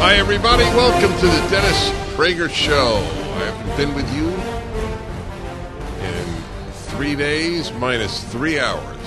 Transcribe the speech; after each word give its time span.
Hi, 0.00 0.14
everybody. 0.14 0.62
Welcome 0.62 1.10
to 1.18 1.26
the 1.26 1.48
Dennis 1.50 1.90
Prager 2.14 2.48
Show. 2.48 2.98
I 2.98 3.50
haven't 3.50 3.76
been 3.76 3.94
with 3.96 4.08
you 4.14 4.28
in 6.06 6.42
three 6.96 7.16
days 7.16 7.72
minus 7.72 8.22
three 8.30 8.60
hours. 8.60 9.00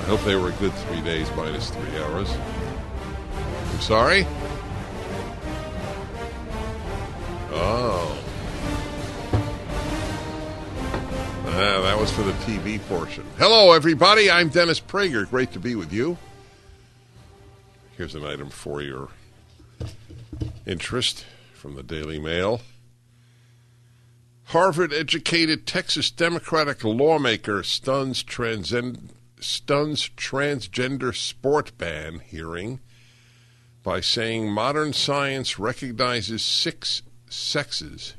I 0.00 0.04
hope 0.06 0.22
they 0.22 0.34
were 0.34 0.48
a 0.48 0.52
good 0.52 0.72
three 0.72 1.02
days 1.02 1.30
minus 1.36 1.68
three 1.68 1.98
hours. 1.98 2.34
I'm 3.70 3.80
sorry? 3.82 4.26
Oh. 7.52 8.18
Ah, 11.44 11.80
that 11.82 11.98
was 12.00 12.10
for 12.10 12.22
the 12.22 12.32
TV 12.32 12.80
portion. 12.88 13.26
Hello, 13.36 13.72
everybody. 13.72 14.30
I'm 14.30 14.48
Dennis 14.48 14.80
Prager. 14.80 15.28
Great 15.28 15.52
to 15.52 15.60
be 15.60 15.74
with 15.74 15.92
you. 15.92 16.16
Here's 17.96 18.14
an 18.14 18.26
item 18.26 18.50
for 18.50 18.82
your 18.82 19.08
interest 20.66 21.24
from 21.54 21.76
the 21.76 21.82
Daily 21.82 22.18
Mail. 22.18 22.60
Harvard 24.48 24.92
educated 24.92 25.66
Texas 25.66 26.10
Democratic 26.10 26.84
lawmaker 26.84 27.62
stuns, 27.62 28.18
stuns 28.18 30.10
transgender 30.10 31.16
sport 31.16 31.78
ban 31.78 32.18
hearing 32.18 32.80
by 33.82 34.02
saying 34.02 34.52
modern 34.52 34.92
science 34.92 35.58
recognizes 35.58 36.44
six 36.44 37.00
sexes. 37.30 38.12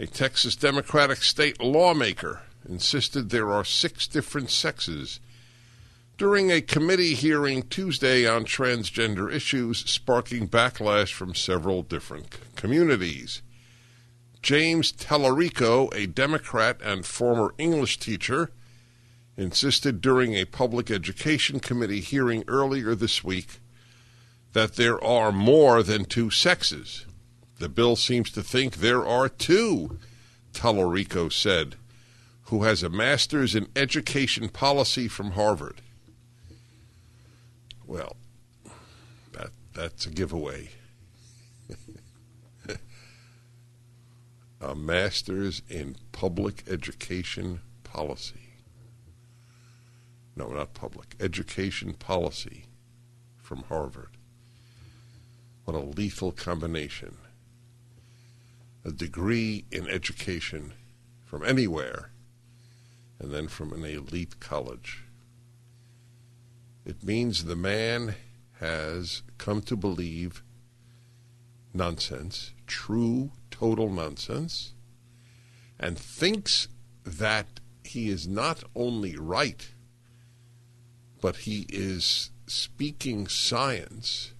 A 0.00 0.06
Texas 0.06 0.56
Democratic 0.56 1.18
state 1.18 1.60
lawmaker 1.60 2.44
insisted 2.66 3.28
there 3.28 3.52
are 3.52 3.62
six 3.62 4.08
different 4.08 4.50
sexes 4.50 5.20
during 6.22 6.52
a 6.52 6.60
committee 6.60 7.14
hearing 7.14 7.64
Tuesday 7.64 8.24
on 8.24 8.44
transgender 8.44 9.28
issues, 9.28 9.78
sparking 9.90 10.46
backlash 10.46 11.12
from 11.12 11.34
several 11.34 11.82
different 11.82 12.38
communities. 12.54 13.42
James 14.40 14.92
Talarico, 14.92 15.92
a 15.92 16.06
Democrat 16.06 16.80
and 16.80 17.04
former 17.04 17.52
English 17.58 17.98
teacher, 17.98 18.52
insisted 19.36 20.00
during 20.00 20.34
a 20.34 20.44
public 20.44 20.92
education 20.92 21.58
committee 21.58 21.98
hearing 21.98 22.44
earlier 22.46 22.94
this 22.94 23.24
week 23.24 23.58
that 24.52 24.76
there 24.76 25.02
are 25.02 25.32
more 25.32 25.82
than 25.82 26.04
two 26.04 26.30
sexes. 26.30 27.04
The 27.58 27.68
bill 27.68 27.96
seems 27.96 28.30
to 28.30 28.44
think 28.44 28.76
there 28.76 29.04
are 29.04 29.28
two, 29.28 29.98
Talarico 30.52 31.32
said, 31.32 31.74
who 32.42 32.62
has 32.62 32.84
a 32.84 32.88
master's 32.88 33.56
in 33.56 33.66
education 33.74 34.48
policy 34.48 35.08
from 35.08 35.32
Harvard. 35.32 35.82
Well, 37.92 38.16
that 39.32 39.50
that's 39.74 40.06
a 40.06 40.10
giveaway. 40.10 40.70
a 44.62 44.74
master's 44.74 45.60
in 45.68 45.96
public 46.10 46.64
education 46.66 47.60
policy. 47.84 48.54
No, 50.34 50.48
not 50.48 50.72
public, 50.72 51.16
education 51.20 51.92
policy 51.92 52.64
from 53.36 53.64
Harvard. 53.64 54.16
What 55.66 55.76
a 55.76 55.80
lethal 55.80 56.32
combination. 56.32 57.18
A 58.86 58.90
degree 58.90 59.66
in 59.70 59.86
education 59.86 60.72
from 61.26 61.44
anywhere, 61.44 62.10
and 63.18 63.34
then 63.34 63.48
from 63.48 63.74
an 63.74 63.84
elite 63.84 64.40
college. 64.40 65.02
It 66.84 67.04
means 67.04 67.44
the 67.44 67.56
man 67.56 68.16
has 68.58 69.22
come 69.38 69.62
to 69.62 69.76
believe 69.76 70.42
nonsense, 71.72 72.52
true, 72.66 73.32
total 73.50 73.88
nonsense, 73.88 74.72
and 75.78 75.98
thinks 75.98 76.68
that 77.04 77.60
he 77.84 78.08
is 78.08 78.26
not 78.26 78.64
only 78.74 79.16
right, 79.16 79.68
but 81.20 81.36
he 81.36 81.66
is 81.68 82.30
speaking 82.46 83.28
science 83.28 84.32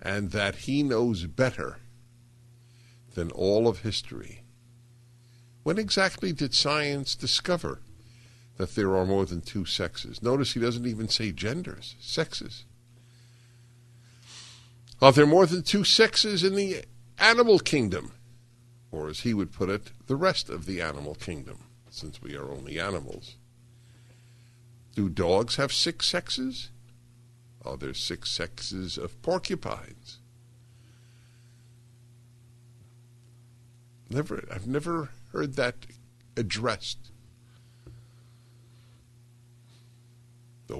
and 0.00 0.30
that 0.30 0.56
he 0.56 0.82
knows 0.82 1.26
better 1.26 1.78
than 3.14 3.30
all 3.32 3.68
of 3.68 3.80
history. 3.80 4.42
When 5.62 5.78
exactly 5.78 6.32
did 6.32 6.54
science 6.54 7.14
discover 7.14 7.80
that 8.58 8.74
there 8.74 8.94
are 8.96 9.06
more 9.06 9.24
than 9.24 9.40
two 9.40 9.64
sexes? 9.64 10.22
Notice 10.22 10.52
he 10.52 10.60
doesn't 10.60 10.86
even 10.86 11.08
say 11.08 11.32
genders, 11.32 11.94
sexes. 12.00 12.64
Are 15.00 15.12
there 15.12 15.26
more 15.26 15.46
than 15.46 15.62
two 15.62 15.84
sexes 15.84 16.44
in 16.44 16.54
the 16.56 16.84
animal 17.18 17.60
kingdom? 17.60 18.12
Or, 18.90 19.08
as 19.08 19.20
he 19.20 19.32
would 19.32 19.52
put 19.52 19.68
it, 19.68 19.92
the 20.06 20.16
rest 20.16 20.50
of 20.50 20.66
the 20.66 20.80
animal 20.80 21.14
kingdom, 21.14 21.64
since 21.88 22.20
we 22.20 22.36
are 22.36 22.50
only 22.50 22.80
animals. 22.80 23.36
Do 24.94 25.08
dogs 25.08 25.56
have 25.56 25.72
six 25.72 26.06
sexes? 26.06 26.70
Are 27.64 27.76
there 27.76 27.94
six 27.94 28.30
sexes 28.30 28.98
of 28.98 29.20
porcupines? 29.22 30.18
Never, 34.10 34.42
I've 34.50 34.66
never 34.66 35.10
heard 35.32 35.54
that 35.54 35.76
addressed. 36.36 37.10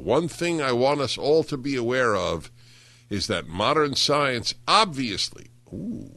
One 0.02 0.28
thing 0.28 0.60
I 0.60 0.72
want 0.72 1.00
us 1.00 1.18
all 1.18 1.44
to 1.44 1.56
be 1.56 1.76
aware 1.76 2.14
of 2.16 2.50
is 3.10 3.26
that 3.26 3.48
modern 3.48 3.94
science 3.94 4.54
obviously, 4.66 5.48
ooh, 5.72 6.10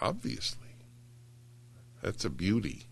obviously, 0.00 0.68
that's 2.02 2.24
a 2.24 2.30
beauty, 2.30 2.86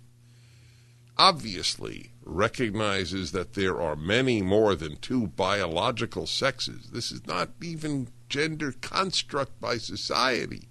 obviously 1.17 2.13
recognizes 2.25 3.33
that 3.33 3.55
there 3.55 3.81
are 3.81 3.97
many 3.97 4.43
more 4.43 4.75
than 4.75 4.97
two 4.97 5.29
biological 5.29 6.27
sexes. 6.27 6.91
This 6.91 7.13
is 7.13 7.27
not 7.27 7.51
even 7.63 8.09
gender 8.29 8.73
construct 8.81 9.61
by 9.61 9.79
society. 9.79 10.69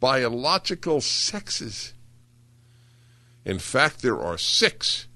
Biological 0.00 1.00
sexes. 1.00 1.92
In 3.44 3.58
fact, 3.58 4.02
there 4.02 4.20
are 4.20 4.38
six, 4.38 5.06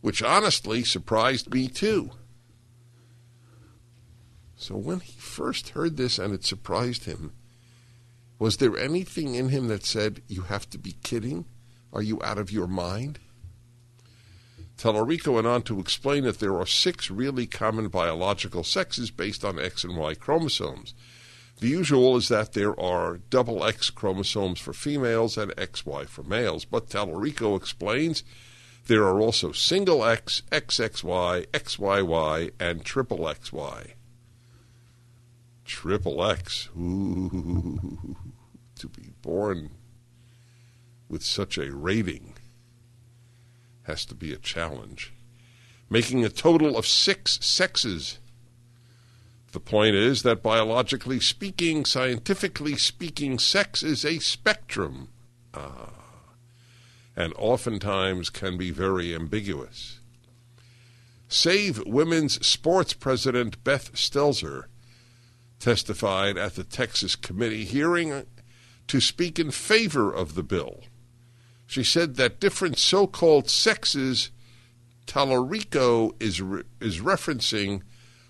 which 0.00 0.22
honestly 0.22 0.82
surprised 0.82 1.52
me 1.52 1.68
too. 1.68 2.10
So 4.56 4.74
when 4.76 5.00
he 5.00 5.12
first 5.18 5.70
heard 5.70 5.96
this 5.96 6.18
and 6.18 6.32
it 6.32 6.44
surprised 6.44 7.04
him, 7.04 7.32
was 8.38 8.56
there 8.56 8.76
anything 8.76 9.34
in 9.34 9.50
him 9.50 9.68
that 9.68 9.84
said, 9.84 10.22
You 10.28 10.42
have 10.42 10.68
to 10.70 10.78
be 10.78 10.92
kidding? 11.02 11.44
Are 11.92 12.02
you 12.02 12.20
out 12.22 12.38
of 12.38 12.50
your 12.50 12.66
mind? 12.66 13.18
Talarico 14.78 15.34
went 15.34 15.46
on 15.46 15.62
to 15.62 15.80
explain 15.80 16.24
that 16.24 16.38
there 16.38 16.56
are 16.58 16.66
six 16.66 17.10
really 17.10 17.46
common 17.46 17.88
biological 17.88 18.62
sexes 18.62 19.10
based 19.10 19.44
on 19.44 19.58
X 19.58 19.84
and 19.84 19.96
Y 19.96 20.14
chromosomes. 20.14 20.94
The 21.60 21.68
usual 21.68 22.16
is 22.16 22.28
that 22.28 22.52
there 22.52 22.78
are 22.78 23.16
double 23.30 23.64
X 23.64 23.88
chromosomes 23.88 24.60
for 24.60 24.74
females 24.74 25.38
and 25.38 25.52
XY 25.56 26.06
for 26.06 26.22
males, 26.22 26.66
but 26.66 26.90
Talarico 26.90 27.56
explains 27.56 28.22
there 28.86 29.04
are 29.04 29.18
also 29.20 29.52
single 29.52 30.04
X, 30.04 30.42
XXY, 30.52 31.46
XYY, 31.46 32.50
and 32.60 32.84
triple 32.84 33.20
XY. 33.20 33.92
Triple 35.66 36.24
X. 36.24 36.68
To 38.76 38.88
be 38.88 39.14
born 39.22 39.70
with 41.08 41.24
such 41.24 41.56
a 41.56 41.72
rating 41.74 42.34
has 43.84 44.04
to 44.04 44.14
be 44.14 44.34
a 44.34 44.36
challenge. 44.36 45.14
Making 45.88 46.26
a 46.26 46.28
total 46.28 46.76
of 46.76 46.86
six 46.86 47.38
sexes. 47.40 48.18
The 49.52 49.60
point 49.60 49.94
is 49.94 50.24
that 50.24 50.42
biologically 50.42 51.20
speaking, 51.20 51.86
scientifically 51.86 52.76
speaking, 52.76 53.38
sex 53.38 53.82
is 53.82 54.04
a 54.04 54.18
spectrum. 54.18 55.08
Ah, 55.54 55.92
and 57.16 57.32
oftentimes 57.38 58.28
can 58.28 58.58
be 58.58 58.70
very 58.70 59.14
ambiguous. 59.14 60.00
Save 61.28 61.82
Women's 61.86 62.46
Sports 62.46 62.92
President 62.92 63.64
Beth 63.64 63.94
Stelzer 63.94 64.64
testified 65.58 66.36
at 66.36 66.54
the 66.54 66.64
Texas 66.64 67.16
committee 67.16 67.64
hearing 67.64 68.26
to 68.88 69.00
speak 69.00 69.38
in 69.38 69.50
favor 69.50 70.12
of 70.12 70.34
the 70.34 70.42
bill. 70.42 70.80
She 71.66 71.82
said 71.82 72.16
that 72.16 72.40
different 72.40 72.78
so 72.78 73.06
called 73.06 73.50
sexes 73.50 74.30
Talarico 75.06 76.14
is, 76.20 76.40
re- 76.40 76.64
is 76.80 77.00
referencing 77.00 77.82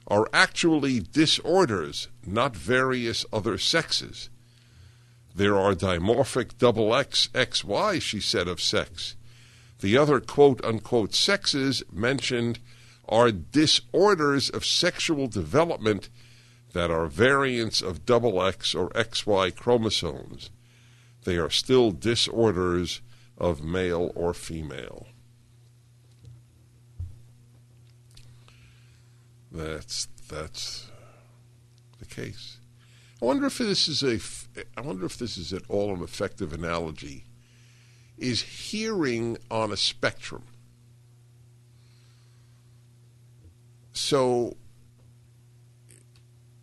are 0.06 0.28
actually 0.32 1.00
disorders, 1.00 2.08
not 2.24 2.54
various 2.54 3.26
other 3.32 3.58
sexes. 3.58 4.30
There 5.34 5.58
are 5.58 5.74
dimorphic 5.74 6.58
double 6.58 6.94
X, 6.94 7.28
XY, 7.34 8.00
she 8.00 8.20
said 8.20 8.46
of 8.46 8.60
sex. 8.60 9.16
The 9.80 9.96
other 9.96 10.20
quote 10.20 10.64
unquote 10.64 11.14
sexes 11.14 11.82
mentioned 11.92 12.60
are 13.08 13.30
disorders 13.30 14.48
of 14.48 14.64
sexual 14.64 15.26
development 15.26 16.08
that 16.76 16.90
are 16.90 17.06
variants 17.06 17.80
of 17.80 18.04
double 18.04 18.42
X 18.42 18.74
or 18.74 18.90
XY 18.90 19.56
chromosomes. 19.56 20.50
They 21.24 21.38
are 21.38 21.48
still 21.48 21.90
disorders 21.90 23.00
of 23.38 23.64
male 23.64 24.12
or 24.14 24.34
female. 24.34 25.06
That's 29.50 30.08
that's 30.28 30.90
the 31.98 32.04
case. 32.04 32.58
I 33.22 33.24
wonder 33.24 33.46
if 33.46 33.56
this 33.56 33.88
is 33.88 34.02
a. 34.02 34.20
I 34.76 34.82
wonder 34.82 35.06
if 35.06 35.16
this 35.16 35.38
is 35.38 35.54
at 35.54 35.62
all 35.70 35.94
an 35.94 36.02
effective 36.02 36.52
analogy. 36.52 37.24
Is 38.18 38.42
hearing 38.42 39.38
on 39.50 39.72
a 39.72 39.78
spectrum? 39.78 40.42
So, 43.94 44.58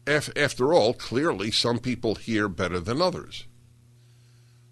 after 0.07 0.73
all, 0.73 0.94
clearly 0.94 1.51
some 1.51 1.79
people 1.79 2.15
hear 2.15 2.47
better 2.50 2.79
than 2.79 3.01
others, 3.01 3.45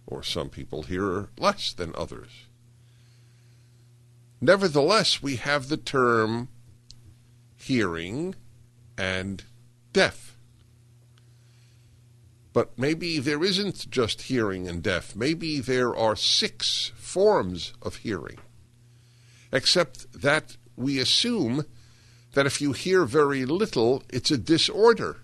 or 0.06 0.24
some 0.24 0.50
people 0.50 0.84
hear 0.84 1.30
less 1.38 1.74
than 1.74 1.94
others. 1.96 2.48
Nevertheless, 4.42 5.22
we 5.22 5.36
have 5.36 5.70
the 5.70 5.78
term 5.78 6.50
hearing 7.56 8.36
and 8.98 9.44
deaf. 9.94 10.36
But 12.54 12.78
maybe 12.78 13.20
there 13.20 13.44
isn't 13.44 13.90
just 13.90 14.24
hearing 14.24 14.68
and 14.68 14.84
deaf. 14.84 15.16
Maybe 15.16 15.60
there 15.60 15.96
are 15.96 16.16
six 16.16 16.92
forms 16.96 17.74
of 17.82 17.98
hearing. 17.98 18.40
Except 19.54 20.12
that 20.22 20.58
we 20.76 21.00
assume 21.00 21.66
that 22.34 22.46
if 22.46 22.62
you 22.62 22.72
hear 22.72 23.06
very 23.06 23.46
little, 23.46 24.04
it's 24.10 24.32
a 24.32 24.38
disorder. 24.38 25.18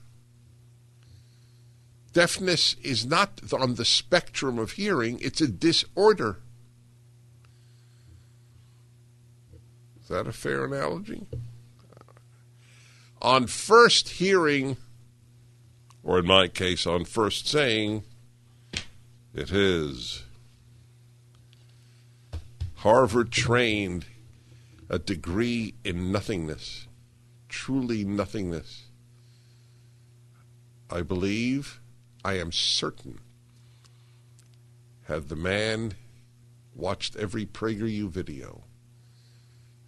Deafness 2.14 2.76
is 2.82 3.06
not 3.06 3.40
on 3.54 3.76
the 3.76 3.86
spectrum 3.86 4.58
of 4.60 4.72
hearing, 4.72 5.20
it's 5.22 5.42
a 5.42 5.48
disorder. 5.48 6.40
Is 10.02 10.10
that 10.10 10.28
a 10.28 10.34
fair 10.34 10.66
analogy? 10.66 11.28
On 13.22 13.48
first 13.48 14.10
hearing, 14.10 14.78
or 16.04 16.20
in 16.20 16.26
my 16.26 16.48
case, 16.48 16.86
on 16.86 17.06
first 17.06 17.48
saying, 17.48 18.04
it 19.34 19.52
is. 19.52 20.24
Harvard 22.76 23.32
trained 23.32 24.06
a 24.90 25.00
degree 25.00 25.74
in 25.84 26.12
nothingness 26.12 26.87
truly 27.50 28.04
nothingness. 28.04 28.86
I 30.90 31.02
believe, 31.02 31.80
I 32.24 32.34
am 32.36 32.52
certain, 32.52 33.20
had 35.04 35.30
the 35.30 35.36
man 35.36 35.94
watched 36.76 37.16
every 37.16 37.46
PragerU 37.46 38.10
video 38.10 38.64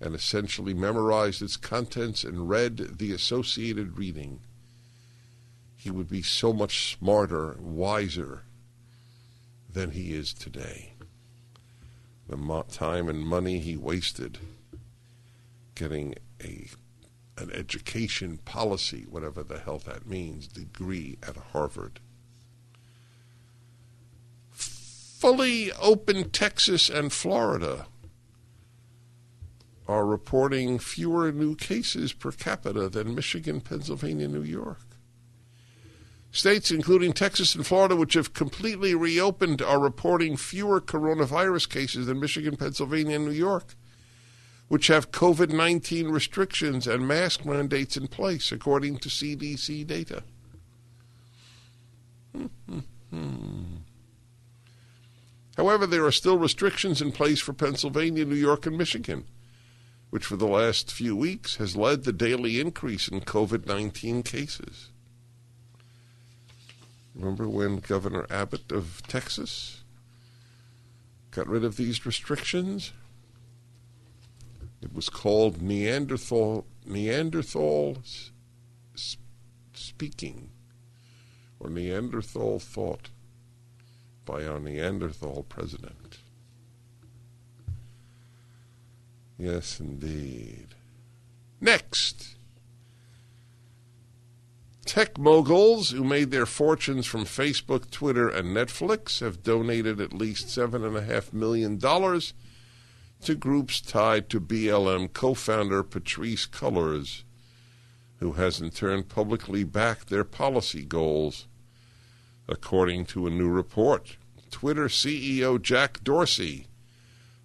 and 0.01 0.15
essentially 0.15 0.73
memorized 0.73 1.41
its 1.41 1.57
contents 1.57 2.23
and 2.23 2.49
read 2.49 2.97
the 2.97 3.11
associated 3.11 3.97
reading, 3.97 4.39
he 5.75 5.91
would 5.91 6.09
be 6.09 6.21
so 6.21 6.53
much 6.53 6.95
smarter, 6.97 7.57
wiser 7.59 8.43
than 9.71 9.91
he 9.91 10.13
is 10.13 10.33
today. 10.33 10.93
The 12.27 12.37
mo- 12.37 12.63
time 12.63 13.09
and 13.09 13.21
money 13.21 13.59
he 13.59 13.75
wasted 13.75 14.39
getting 15.75 16.15
a 16.43 16.67
an 17.39 17.51
education 17.51 18.37
policy, 18.45 19.05
whatever 19.09 19.43
the 19.43 19.59
hell 19.59 19.79
that 19.79 20.07
means, 20.07 20.47
degree 20.47 21.17
at 21.27 21.35
Harvard. 21.35 21.99
Fully 24.51 25.71
open 25.73 26.29
Texas 26.29 26.89
and 26.89 27.11
Florida 27.11 27.87
are 29.87 30.05
reporting 30.05 30.77
fewer 30.79 31.31
new 31.31 31.55
cases 31.55 32.13
per 32.13 32.31
capita 32.31 32.89
than 32.89 33.15
Michigan, 33.15 33.59
Pennsylvania, 33.59 34.27
New 34.27 34.43
York. 34.43 34.77
States, 36.31 36.69
including 36.69 37.11
Texas 37.11 37.55
and 37.55 37.65
Florida, 37.65 37.95
which 37.95 38.13
have 38.13 38.33
completely 38.33 38.93
reopened, 38.93 39.63
are 39.63 39.79
reporting 39.79 40.37
fewer 40.37 40.79
coronavirus 40.79 41.67
cases 41.67 42.05
than 42.05 42.19
Michigan, 42.19 42.55
Pennsylvania, 42.55 43.15
and 43.15 43.25
New 43.25 43.31
York 43.31 43.73
which 44.69 44.87
have 44.87 45.11
COVID 45.11 45.51
19 45.51 46.07
restrictions 46.07 46.87
and 46.87 47.07
mask 47.07 47.43
mandates 47.43 47.97
in 47.97 48.07
place, 48.07 48.51
according 48.51 48.99
to 48.99 49.09
CDC 49.09 49.85
data. 49.85 50.23
However, 55.57 55.85
there 55.85 56.05
are 56.05 56.11
still 56.11 56.37
restrictions 56.37 57.01
in 57.01 57.11
place 57.11 57.41
for 57.41 57.51
Pennsylvania, 57.51 58.23
New 58.23 58.35
York, 58.35 58.65
and 58.65 58.77
Michigan, 58.77 59.25
which 60.11 60.25
for 60.25 60.37
the 60.37 60.47
last 60.47 60.91
few 60.91 61.15
weeks 61.15 61.57
has 61.57 61.75
led 61.75 62.03
the 62.03 62.13
daily 62.13 62.61
increase 62.61 63.07
in 63.07 63.21
COVID 63.21 63.65
19 63.65 64.23
cases. 64.23 64.91
Remember 67.15 67.49
when 67.49 67.79
Governor 67.79 68.27
Abbott 68.29 68.71
of 68.71 69.01
Texas 69.07 69.83
got 71.31 71.47
rid 71.47 71.65
of 71.65 71.75
these 71.75 72.05
restrictions? 72.05 72.93
It 74.81 74.93
was 74.93 75.09
called 75.09 75.61
Neanderthal 75.61 76.65
Neanderthal 76.85 77.97
speaking 79.73 80.49
or 81.59 81.69
Neanderthal 81.69 82.59
thought 82.59 83.09
by 84.25 84.45
our 84.45 84.59
Neanderthal 84.59 85.43
president. 85.49 86.19
Yes, 89.37 89.79
indeed. 89.79 90.67
Next. 91.61 92.35
Tech 94.85 95.17
moguls 95.17 95.91
who 95.91 96.03
made 96.03 96.31
their 96.31 96.45
fortunes 96.45 97.05
from 97.05 97.23
Facebook, 97.23 97.91
Twitter, 97.91 98.27
and 98.27 98.55
Netflix 98.55 99.19
have 99.19 99.43
donated 99.43 100.01
at 100.01 100.13
least 100.13 100.47
$7.5 100.47 101.31
million 101.31 101.77
to 103.23 103.35
groups 103.35 103.81
tied 103.81 104.29
to 104.29 104.39
BLM 104.39 105.11
co 105.11 105.33
founder 105.33 105.83
Patrisse 105.83 106.47
Cullors, 106.47 107.23
who 108.19 108.33
has 108.33 108.61
in 108.61 108.69
turn 108.69 109.03
publicly 109.03 109.63
backed 109.63 110.09
their 110.09 110.23
policy 110.23 110.83
goals, 110.85 111.47
according 112.47 113.05
to 113.05 113.27
a 113.27 113.31
new 113.31 113.49
report. 113.49 114.17
Twitter 114.51 114.87
CEO 114.87 115.61
Jack 115.61 116.03
Dorsey, 116.03 116.67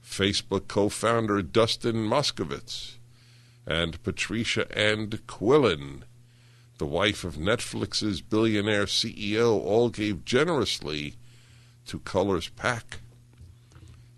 Facebook 0.05 0.69
co 0.69 0.89
founder 0.89 1.43
Dustin 1.43 1.97
Moskovitz, 2.09 2.97
and 3.67 4.03
Patricia 4.03 4.67
Ann 4.77 5.09
Quillin, 5.09 6.03
the 6.79 6.87
wife 6.87 7.25
of 7.25 7.37
Netflix's 7.37 8.21
billionaire 8.21 8.87
CEO, 8.87 9.61
all 9.61 9.91
gave 9.91 10.25
generously 10.25 11.15
to 11.87 12.01
Cullors' 12.01 12.51
PAC 12.55 13.01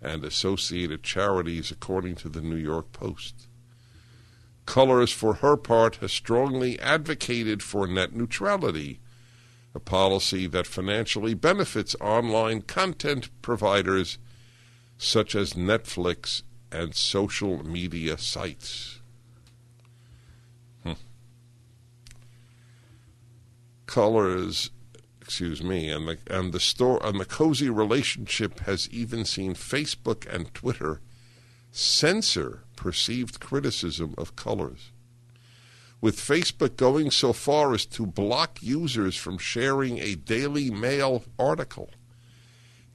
and 0.01 0.23
associated 0.23 1.03
charities, 1.03 1.71
according 1.71 2.15
to 2.15 2.29
the 2.29 2.41
New 2.41 2.55
York 2.55 2.91
Post. 2.91 3.47
Cullors, 4.65 5.13
for 5.13 5.35
her 5.35 5.55
part, 5.55 5.95
has 5.97 6.11
strongly 6.11 6.79
advocated 6.79 7.63
for 7.63 7.87
net 7.87 8.13
neutrality, 8.13 8.99
a 9.73 9.79
policy 9.79 10.45
that 10.47 10.67
financially 10.67 11.33
benefits 11.33 11.95
online 12.01 12.61
content 12.61 13.29
providers 13.41 14.17
such 14.97 15.35
as 15.35 15.53
Netflix 15.53 16.41
and 16.71 16.93
social 16.93 17.63
media 17.63 18.17
sites. 18.17 18.99
Hmm. 20.83 20.93
Excuse 25.27 25.61
me, 25.61 25.89
and 25.89 26.07
the 26.07 26.17
and 26.29 26.53
the 26.53 26.59
store 26.59 27.05
and 27.05 27.19
the 27.19 27.25
cozy 27.25 27.69
relationship 27.69 28.61
has 28.61 28.89
even 28.91 29.25
seen 29.25 29.55
Facebook 29.55 30.25
and 30.33 30.53
Twitter 30.53 31.01
censor 31.69 32.63
perceived 32.77 33.41
criticism 33.41 34.15
of 34.17 34.37
Cullors. 34.37 34.91
With 35.99 36.15
Facebook 36.15 36.77
going 36.77 37.11
so 37.11 37.33
far 37.33 37.73
as 37.73 37.85
to 37.87 38.05
block 38.05 38.63
users 38.63 39.17
from 39.17 39.37
sharing 39.37 39.99
a 39.99 40.15
Daily 40.15 40.71
Mail 40.71 41.25
article 41.37 41.89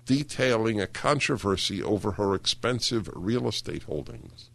detailing 0.06 0.80
a 0.80 0.86
controversy 0.86 1.82
over 1.82 2.12
her 2.12 2.34
expensive 2.34 3.10
real 3.14 3.46
estate 3.46 3.82
holdings. 3.82 4.48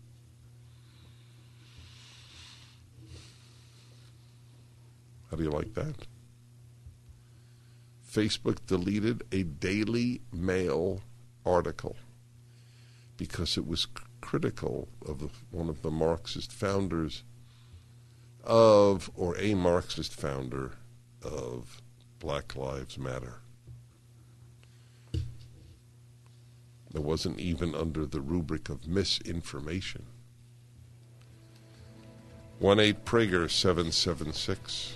How 5.30 5.38
do 5.38 5.44
you 5.44 5.52
like 5.52 5.76
that? 5.76 6.08
Facebook 8.18 8.66
deleted 8.66 9.22
a 9.32 9.44
Daily 9.44 10.22
Mail 10.34 11.02
article 11.46 11.96
because 13.16 13.60
it 13.60 13.68
was 13.68 13.86
critical 14.22 14.88
of 15.08 15.30
one 15.52 15.70
of 15.70 15.84
the 15.84 15.92
Marxist 15.92 16.52
founders 16.52 17.24
of, 18.44 19.12
or 19.16 19.38
a 19.38 19.54
Marxist 19.54 20.20
founder 20.20 20.72
of 21.22 21.80
Black 22.18 22.56
Lives 22.56 22.98
Matter. 22.98 23.36
It 25.14 27.04
wasn't 27.04 27.40
even 27.40 27.76
under 27.76 28.04
the 28.08 28.22
rubric 28.22 28.68
of 28.68 28.88
misinformation. 28.88 30.08
1 32.58 32.80
8 32.80 33.06
Prager 33.06 33.48
776. 33.48 34.96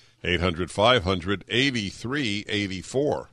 800 0.23 0.69
500 0.69 1.45
8384. 1.49 3.29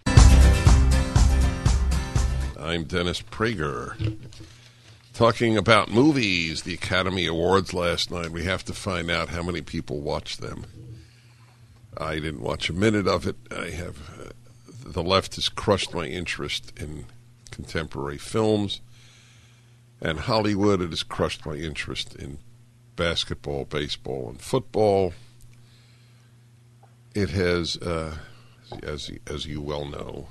I'm 2.59 2.85
Dennis 2.85 3.21
Prager. 3.21 4.17
Talking 5.13 5.59
about 5.59 5.91
movies, 5.91 6.63
the 6.63 6.73
Academy 6.73 7.27
Awards 7.27 7.75
last 7.75 8.11
night. 8.11 8.31
We 8.31 8.45
have 8.45 8.65
to 8.65 8.73
find 8.73 9.11
out 9.11 9.29
how 9.29 9.43
many 9.43 9.61
people 9.61 10.01
watched 10.01 10.41
them. 10.41 10.65
I 11.97 12.15
didn't 12.15 12.41
watch 12.41 12.71
a 12.71 12.73
minute 12.73 13.07
of 13.07 13.27
it. 13.27 13.37
I 13.51 13.69
have. 13.71 13.99
Uh, 14.19 14.31
the 14.87 15.03
left 15.03 15.35
has 15.35 15.51
crushed 15.51 15.95
my 15.95 16.07
interest 16.07 16.73
in 16.79 17.05
contemporary 17.51 18.17
films. 18.17 18.81
And 20.01 20.21
Hollywood, 20.21 20.81
it 20.81 20.91
has 20.91 21.03
crushed 21.03 21.45
my 21.45 21.57
interest 21.57 22.15
in 22.15 22.39
basketball, 22.97 23.67
baseball, 23.67 24.31
and 24.31 24.41
football 24.41 25.13
it 27.19 27.31
has, 27.31 27.77
uh, 27.79 28.17
as 28.85 29.11
as 29.27 29.45
you 29.45 29.61
well 29.61 29.85
know, 29.85 30.29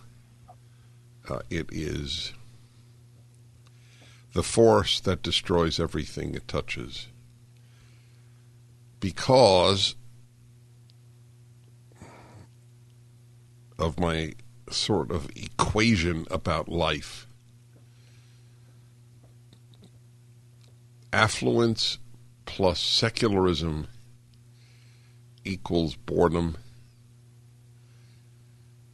uh, 1.28 1.40
it 1.50 1.68
is 1.70 2.32
the 4.32 4.42
force 4.42 5.02
that 5.02 5.22
destroys 5.22 5.82
everything 5.82 6.34
it 6.34 6.48
touches. 6.48 7.10
Because 9.02 9.96
of 13.78 14.00
my 14.00 14.32
sort 14.70 15.12
of 15.12 15.30
equation 15.36 16.26
about 16.32 16.70
life. 16.70 17.28
Affluence 21.12 22.00
plus 22.46 22.80
secularism 22.80 23.88
equals 25.44 25.96
boredom 25.96 26.56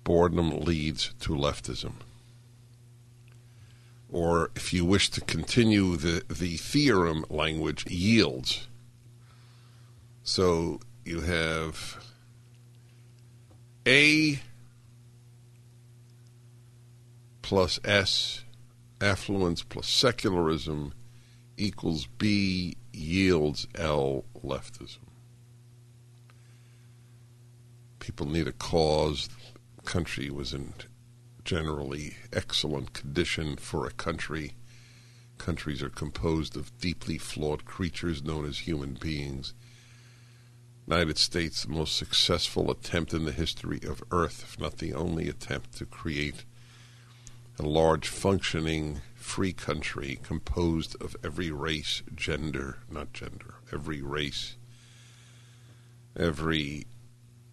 boredom 0.04 0.60
leads 0.62 1.14
to 1.22 1.34
leftism. 1.34 1.94
Or 4.12 4.52
if 4.56 4.74
you 4.74 4.86
wish 4.86 5.10
to 5.12 5.22
continue 5.22 5.96
the, 5.96 6.24
the 6.30 6.58
theorem 6.58 7.26
language, 7.30 7.90
yields. 7.90 8.68
So 10.24 10.80
you 11.04 11.22
have 11.22 11.98
A 13.88 14.40
plus 17.42 17.80
S, 17.84 18.44
affluence 19.02 19.64
plus 19.64 19.88
secularism 19.88 20.94
equals 21.58 22.08
B 22.18 22.78
yields 22.94 23.68
L 23.76 24.26
leftism. 24.44 25.00
People 28.00 28.28
need 28.28 28.48
a 28.48 28.54
cause 28.54 29.28
country 29.86 30.30
was 30.30 30.54
in 30.54 30.74
generally 31.44 32.16
excellent 32.32 32.94
condition 32.94 33.56
for 33.58 33.86
a 33.86 33.92
country. 33.92 34.54
Countries 35.38 35.84
are 35.84 35.90
composed 35.90 36.56
of 36.56 36.78
deeply 36.80 37.18
flawed 37.18 37.66
creatures 37.66 38.24
known 38.24 38.46
as 38.46 38.60
human 38.60 38.94
beings. 38.94 39.54
United 40.88 41.18
States, 41.18 41.64
the 41.64 41.72
most 41.72 41.96
successful 41.96 42.70
attempt 42.70 43.14
in 43.14 43.26
the 43.26 43.32
history 43.32 43.80
of 43.88 44.04
Earth, 44.12 44.44
if 44.44 44.60
not 44.60 44.78
the 44.78 44.94
only 44.94 45.30
attempt 45.30 45.78
to 45.78 45.86
create 45.86 46.44
a 47.60 47.64
large, 47.64 48.08
functioning, 48.08 49.02
free 49.16 49.54
country 49.54 50.20
composed 50.24 51.02
of 51.02 51.16
every 51.24 51.52
race, 51.52 52.02
gender, 52.16 52.80
not 52.90 53.14
gender, 53.14 53.56
every 53.72 54.02
race, 54.02 54.58
every 56.18 56.86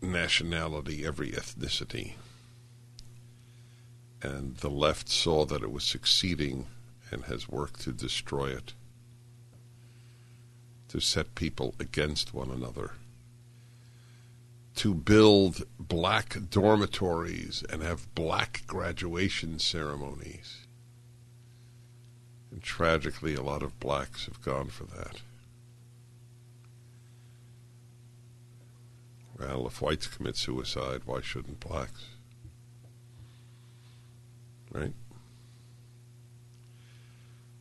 nationality, 0.03 1.05
every 1.05 1.31
ethnicity. 1.31 2.15
And 4.23 4.57
the 4.59 4.71
left 4.71 5.09
saw 5.09 5.47
that 5.47 5.63
it 5.63 5.73
was 5.73 5.85
succeeding 5.85 6.67
and 7.11 7.25
has 7.25 7.49
worked 7.49 7.81
to 7.83 7.93
destroy 7.93 8.51
it, 8.51 8.75
to 10.89 11.01
set 11.01 11.35
people 11.35 11.75
against 11.79 12.35
one 12.35 12.51
another, 12.51 12.93
to 14.77 14.95
build 14.95 15.63
black 15.79 16.37
dormitories 16.51 17.65
and 17.71 17.83
have 17.83 18.15
black 18.15 18.63
graduation 18.67 19.59
ceremonies. 19.59 20.67
And 22.51 22.63
tragically, 22.63 23.35
a 23.35 23.43
lot 23.43 23.63
of 23.63 23.79
blacks 23.81 24.27
have 24.27 24.43
gone 24.43 24.69
for 24.69 24.85
that. 24.85 25.21
Well, 29.41 29.67
if 29.67 29.81
whites 29.81 30.07
commit 30.07 30.37
suicide, 30.37 31.03
why 31.07 31.23
shouldn't 31.23 31.61
blacks? 31.61 32.05
Right? 34.71 34.93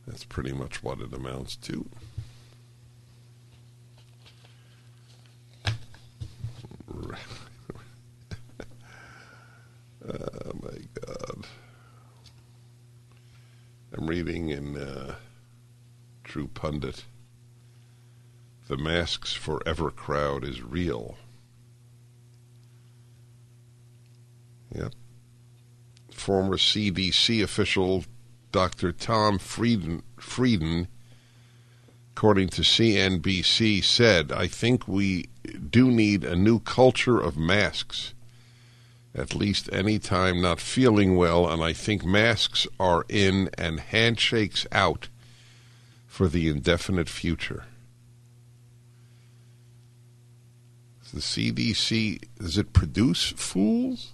That's 0.06 0.24
pretty 0.24 0.52
much 0.52 0.82
what 0.82 1.00
it 1.00 1.14
amounts 1.14 1.56
to. 1.56 1.88
oh 5.64 5.72
my 10.62 10.78
God. 11.06 11.46
I'm 13.96 14.06
reading 14.06 14.50
in 14.50 14.76
uh, 14.76 15.14
True 16.24 16.48
Pundit 16.48 17.04
The 18.68 18.76
Masks 18.76 19.32
Forever 19.32 19.90
crowd 19.90 20.44
is 20.44 20.62
real. 20.62 21.16
Yep. 24.74 24.92
Former 26.12 26.56
CDC 26.56 27.42
official 27.42 28.04
Dr. 28.52 28.92
Tom 28.92 29.38
Frieden, 29.38 30.02
Frieden 30.18 30.88
according 32.14 32.48
to 32.48 32.62
CNBC, 32.62 33.82
said, 33.82 34.30
I 34.32 34.46
think 34.46 34.86
we 34.86 35.26
do 35.70 35.90
need 35.90 36.24
a 36.24 36.36
new 36.36 36.58
culture 36.60 37.18
of 37.18 37.36
masks. 37.36 38.12
At 39.14 39.34
least 39.34 39.68
any 39.72 39.98
time 39.98 40.40
not 40.40 40.60
feeling 40.60 41.16
well, 41.16 41.48
and 41.48 41.62
I 41.62 41.72
think 41.72 42.04
masks 42.04 42.66
are 42.78 43.04
in 43.08 43.50
and 43.56 43.80
handshakes 43.80 44.66
out 44.70 45.08
for 46.06 46.28
the 46.28 46.48
indefinite 46.48 47.08
future. 47.08 47.64
Does 51.02 51.12
The 51.34 51.52
CDC, 51.52 52.22
does 52.38 52.58
it 52.58 52.72
produce 52.72 53.30
fools? 53.30 54.12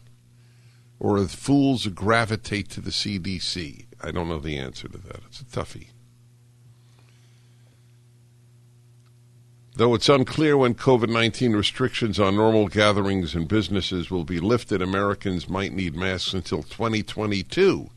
Or 0.98 1.18
do 1.18 1.26
fools 1.26 1.86
gravitate 1.88 2.70
to 2.70 2.80
the 2.80 2.90
CDC? 2.90 3.86
I 4.02 4.10
don't 4.10 4.28
know 4.28 4.38
the 4.38 4.56
answer 4.56 4.88
to 4.88 4.98
that. 4.98 5.20
It's 5.26 5.40
a 5.40 5.44
toughie. 5.44 5.88
Though 9.76 9.94
it's 9.94 10.08
unclear 10.08 10.56
when 10.56 10.74
COVID 10.74 11.10
19 11.10 11.52
restrictions 11.52 12.18
on 12.18 12.34
normal 12.34 12.68
gatherings 12.68 13.34
and 13.34 13.46
businesses 13.46 14.10
will 14.10 14.24
be 14.24 14.40
lifted, 14.40 14.80
Americans 14.80 15.50
might 15.50 15.74
need 15.74 15.94
masks 15.94 16.32
until 16.32 16.62
2022, 16.62 17.90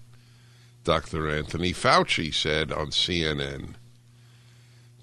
Dr. 0.83 1.29
Anthony 1.29 1.71
Fauci 1.71 2.33
said 2.33 2.73
on 2.73 2.87
CNN. 2.87 3.75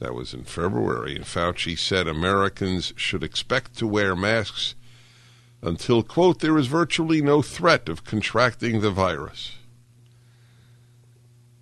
That 0.01 0.15
was 0.15 0.35
in 0.35 0.45
February. 0.45 1.17
And 1.17 1.25
Fauci 1.25 1.79
said 1.79 2.07
Americans 2.07 2.93
should 2.97 3.23
expect 3.23 3.77
to 3.79 3.87
wear 3.87 4.15
masks 4.15 4.75
until, 5.63 6.03
quote, 6.03 6.41
there 6.41 6.59
is 6.59 6.67
virtually 6.67 7.23
no 7.23 7.43
threat 7.43 7.89
of 7.89 8.05
contracting 8.05 8.81
the 8.81 8.91
virus. 8.91 9.57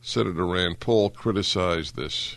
Senator 0.00 0.46
Rand 0.46 0.80
Paul 0.80 1.10
criticized 1.10 1.96
this. 1.96 2.36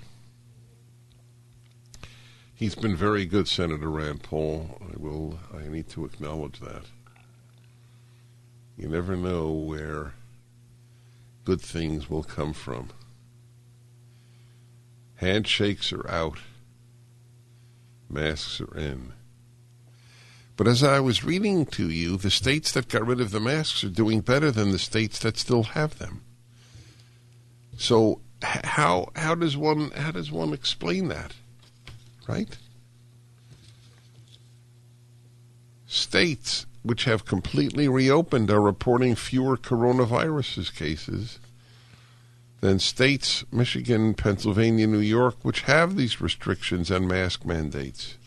He's 2.55 2.75
been 2.75 2.95
very 2.95 3.25
good, 3.25 3.47
Senator 3.47 3.89
Rand 3.89 4.23
Paul. 4.23 4.81
I 4.81 4.97
will. 4.97 5.39
I 5.53 5.67
need 5.67 5.89
to 5.89 6.05
acknowledge 6.05 6.59
that. 6.59 6.85
You 8.77 8.87
never 8.87 9.15
know 9.15 9.51
where 9.51 10.13
good 11.43 11.61
things 11.61 12.09
will 12.09 12.23
come 12.23 12.53
from. 12.53 12.89
Handshakes 15.15 15.91
are 15.91 16.09
out. 16.09 16.39
Masks 18.09 18.61
are 18.61 18.77
in. 18.77 19.13
But 20.57 20.67
as 20.67 20.83
I 20.83 20.99
was 20.99 21.23
reading 21.23 21.67
to 21.67 21.87
you, 21.87 22.17
the 22.17 22.31
states 22.31 22.71
that 22.71 22.89
got 22.89 23.05
rid 23.05 23.21
of 23.21 23.29
the 23.29 23.39
masks 23.39 23.83
are 23.83 23.89
doing 23.89 24.21
better 24.21 24.49
than 24.49 24.71
the 24.71 24.79
states 24.79 25.19
that 25.19 25.37
still 25.37 25.63
have 25.63 25.99
them. 25.99 26.23
So 27.77 28.21
how 28.41 29.11
how 29.15 29.35
does 29.35 29.55
one 29.55 29.91
how 29.91 30.11
does 30.11 30.31
one 30.31 30.53
explain 30.53 31.09
that? 31.09 31.33
Right? 32.27 32.57
States 35.85 36.65
which 36.81 37.03
have 37.03 37.25
completely 37.25 37.87
reopened 37.87 38.49
are 38.49 38.61
reporting 38.61 39.13
fewer 39.13 39.57
coronavirus 39.57 40.75
cases 40.75 41.39
than 42.61 42.79
states, 42.79 43.45
Michigan, 43.51 44.15
Pennsylvania, 44.15 44.87
New 44.87 44.99
York, 44.99 45.35
which 45.43 45.61
have 45.61 45.95
these 45.95 46.19
restrictions 46.19 46.89
and 46.89 47.07
mask 47.07 47.45
mandates. 47.45 48.17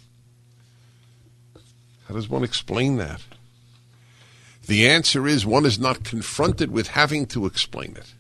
How 2.11 2.17
does 2.17 2.29
one 2.29 2.43
explain 2.43 2.97
that? 2.97 3.23
The 4.67 4.89
answer 4.89 5.29
is 5.29 5.47
one 5.47 5.65
is 5.65 5.79
not 5.79 6.03
confronted 6.03 6.73
with 6.73 6.89
having 6.89 7.25
to 7.27 7.47
explain 7.47 7.95
it. 7.97 8.15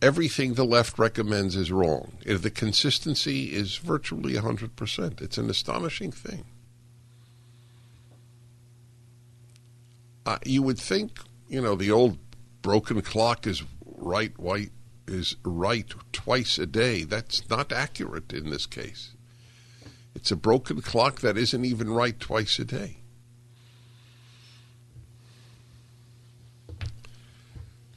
Everything 0.00 0.54
the 0.54 0.64
left 0.64 0.96
recommends 0.96 1.56
is 1.56 1.72
wrong. 1.72 2.18
The 2.24 2.52
consistency 2.52 3.46
is 3.52 3.78
virtually 3.78 4.34
100%. 4.34 5.20
It's 5.20 5.38
an 5.38 5.50
astonishing 5.50 6.12
thing. 6.12 6.44
Uh, 10.24 10.38
you 10.44 10.62
would 10.62 10.78
think, 10.78 11.18
you 11.48 11.60
know, 11.60 11.74
the 11.74 11.90
old 11.90 12.18
broken 12.62 13.02
clock 13.02 13.48
is 13.48 13.64
right 13.84 14.38
white 14.38 14.70
is 15.08 15.34
right 15.44 15.92
twice 16.12 16.58
a 16.58 16.66
day. 16.66 17.02
That's 17.02 17.50
not 17.50 17.72
accurate 17.72 18.32
in 18.32 18.50
this 18.50 18.66
case. 18.66 19.16
It's 20.14 20.30
a 20.30 20.36
broken 20.36 20.80
clock 20.80 21.20
that 21.20 21.36
isn't 21.36 21.64
even 21.64 21.90
right 21.90 22.18
twice 22.18 22.58
a 22.58 22.64
day. 22.64 22.96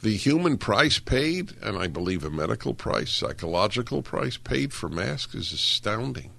The 0.01 0.17
human 0.17 0.57
price 0.57 0.99
paid, 0.99 1.53
and 1.61 1.77
I 1.77 1.87
believe 1.87 2.25
a 2.25 2.29
medical 2.29 2.73
price, 2.73 3.09
psychological 3.09 4.01
price 4.01 4.35
paid 4.35 4.73
for 4.73 4.89
masks 4.89 5.33
is 5.33 5.53
astounding. 5.53 6.31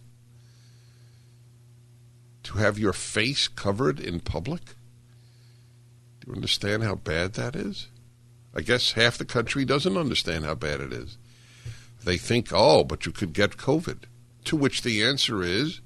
To 2.43 2.59
have 2.59 2.79
your 2.79 2.93
face 2.93 3.49
covered 3.49 3.99
in 3.99 4.21
public? 4.21 4.75
Do 6.21 6.27
you 6.29 6.35
understand 6.35 6.83
how 6.83 6.95
bad 6.95 7.33
that 7.35 7.57
is? 7.57 7.89
I 8.55 8.61
guess 8.61 8.93
half 8.93 9.17
the 9.17 9.25
country 9.25 9.65
doesn't 9.65 9.97
understand 9.97 10.45
how 10.45 10.55
bad 10.55 10.83
it 10.83 10.93
is. 10.93 11.17
They 12.05 12.19
think, 12.19 12.49
oh, 12.53 12.85
but 12.85 13.07
you 13.07 13.13
could 13.13 13.33
get 13.33 13.57
COVID. 13.57 14.01
To 14.45 14.57
which 14.57 14.83
the 14.83 15.03
answer 15.03 15.43
is, 15.43 15.81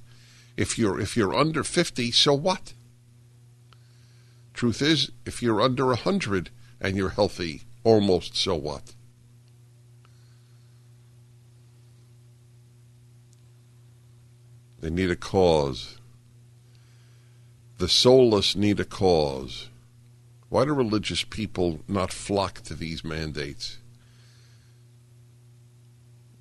if 0.57 0.79
you're 0.79 1.01
if 1.01 1.16
you're 1.16 1.35
under 1.35 1.62
50, 1.62 2.11
so 2.11 2.35
what? 2.35 2.73
Truth 4.53 4.83
is, 4.83 5.12
if 5.25 5.40
you're 5.40 5.61
under 5.61 5.87
100 5.87 6.51
and 6.81 6.97
you're 6.97 7.11
healthy, 7.11 7.62
almost 7.85 8.37
so 8.37 8.57
what? 8.57 8.94
They 14.81 14.90
need 14.90 15.11
a 15.11 15.16
cause. 15.16 15.99
The 17.79 17.88
soulless 17.88 18.57
need 18.57 18.81
a 18.81 18.85
cause. 18.85 19.68
Why 20.49 20.64
do 20.64 20.73
religious 20.73 21.23
people 21.23 21.81
not 21.87 22.12
flock 22.12 22.62
to 22.62 22.75
these 22.75 23.05
mandates? 23.05 23.79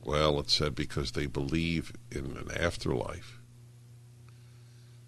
Well, 0.08 0.40
it 0.40 0.50
said 0.50 0.74
because 0.74 1.12
they 1.12 1.26
believe 1.26 1.92
in 2.10 2.38
an 2.38 2.50
afterlife. 2.58 3.40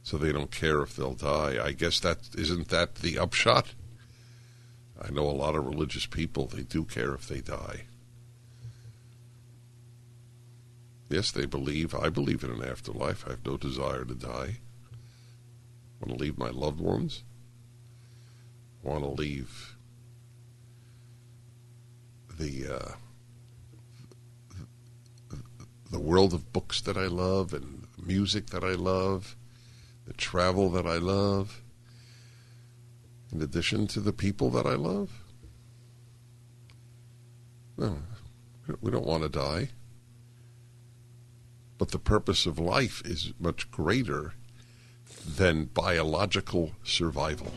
So 0.04 0.18
they 0.18 0.34
don't 0.34 0.52
care 0.52 0.82
if 0.82 0.94
they'll 0.94 1.14
die. 1.14 1.58
I 1.64 1.72
guess 1.72 2.02
that 2.02 2.18
isn't 2.38 2.68
that 2.68 2.96
the 2.96 3.18
upshot? 3.18 3.74
I 5.02 5.10
know 5.10 5.24
a 5.24 5.32
lot 5.32 5.56
of 5.56 5.66
religious 5.66 6.06
people, 6.06 6.48
they 6.48 6.64
do 6.64 6.84
care 6.84 7.14
if 7.14 7.30
they 7.30 7.40
die. 7.40 7.86
Yes, 11.08 11.32
they 11.32 11.46
believe. 11.46 11.96
I 11.96 12.10
believe 12.10 12.44
in 12.44 12.52
an 12.52 12.64
afterlife. 12.64 13.26
I 13.26 13.32
have 13.32 13.46
no 13.46 13.56
desire 13.56 14.04
to 14.04 14.14
die. 14.14 14.58
I 16.02 16.06
want 16.06 16.18
to 16.18 16.24
leave 16.24 16.38
my 16.38 16.50
loved 16.50 16.82
ones 16.82 17.24
I 18.84 18.90
want 18.90 19.04
to 19.04 19.10
leave 19.10 19.78
the 22.38 22.68
uh, 22.68 22.92
the 25.89 25.99
world 25.99 26.34
of 26.34 26.54
books 26.54 26.82
that 26.82 26.97
I 26.97 27.08
love 27.08 27.54
and 27.54 27.88
music 27.97 28.47
that 28.47 28.63
I 28.63 28.73
love, 28.73 29.36
the 30.06 30.13
travel 30.13 30.69
that 30.71 30.86
I 30.86 30.97
love, 30.97 31.62
in 33.32 33.41
addition 33.41 33.88
to 33.88 33.99
the 33.99 34.13
people 34.13 34.49
that 34.52 34.65
I 34.65 34.75
love. 34.75 35.10
No, 37.78 37.99
we 38.82 38.91
don't 38.91 39.06
want 39.06 39.23
to 39.23 39.30
die. 39.30 39.69
But 41.78 41.91
the 41.91 41.99
purpose 41.99 42.45
of 42.45 42.60
life 42.60 43.02
is 43.06 43.34
much 43.39 43.71
greater 43.71 44.34
than 45.25 45.65
biological 45.65 46.73
survival. 46.84 47.54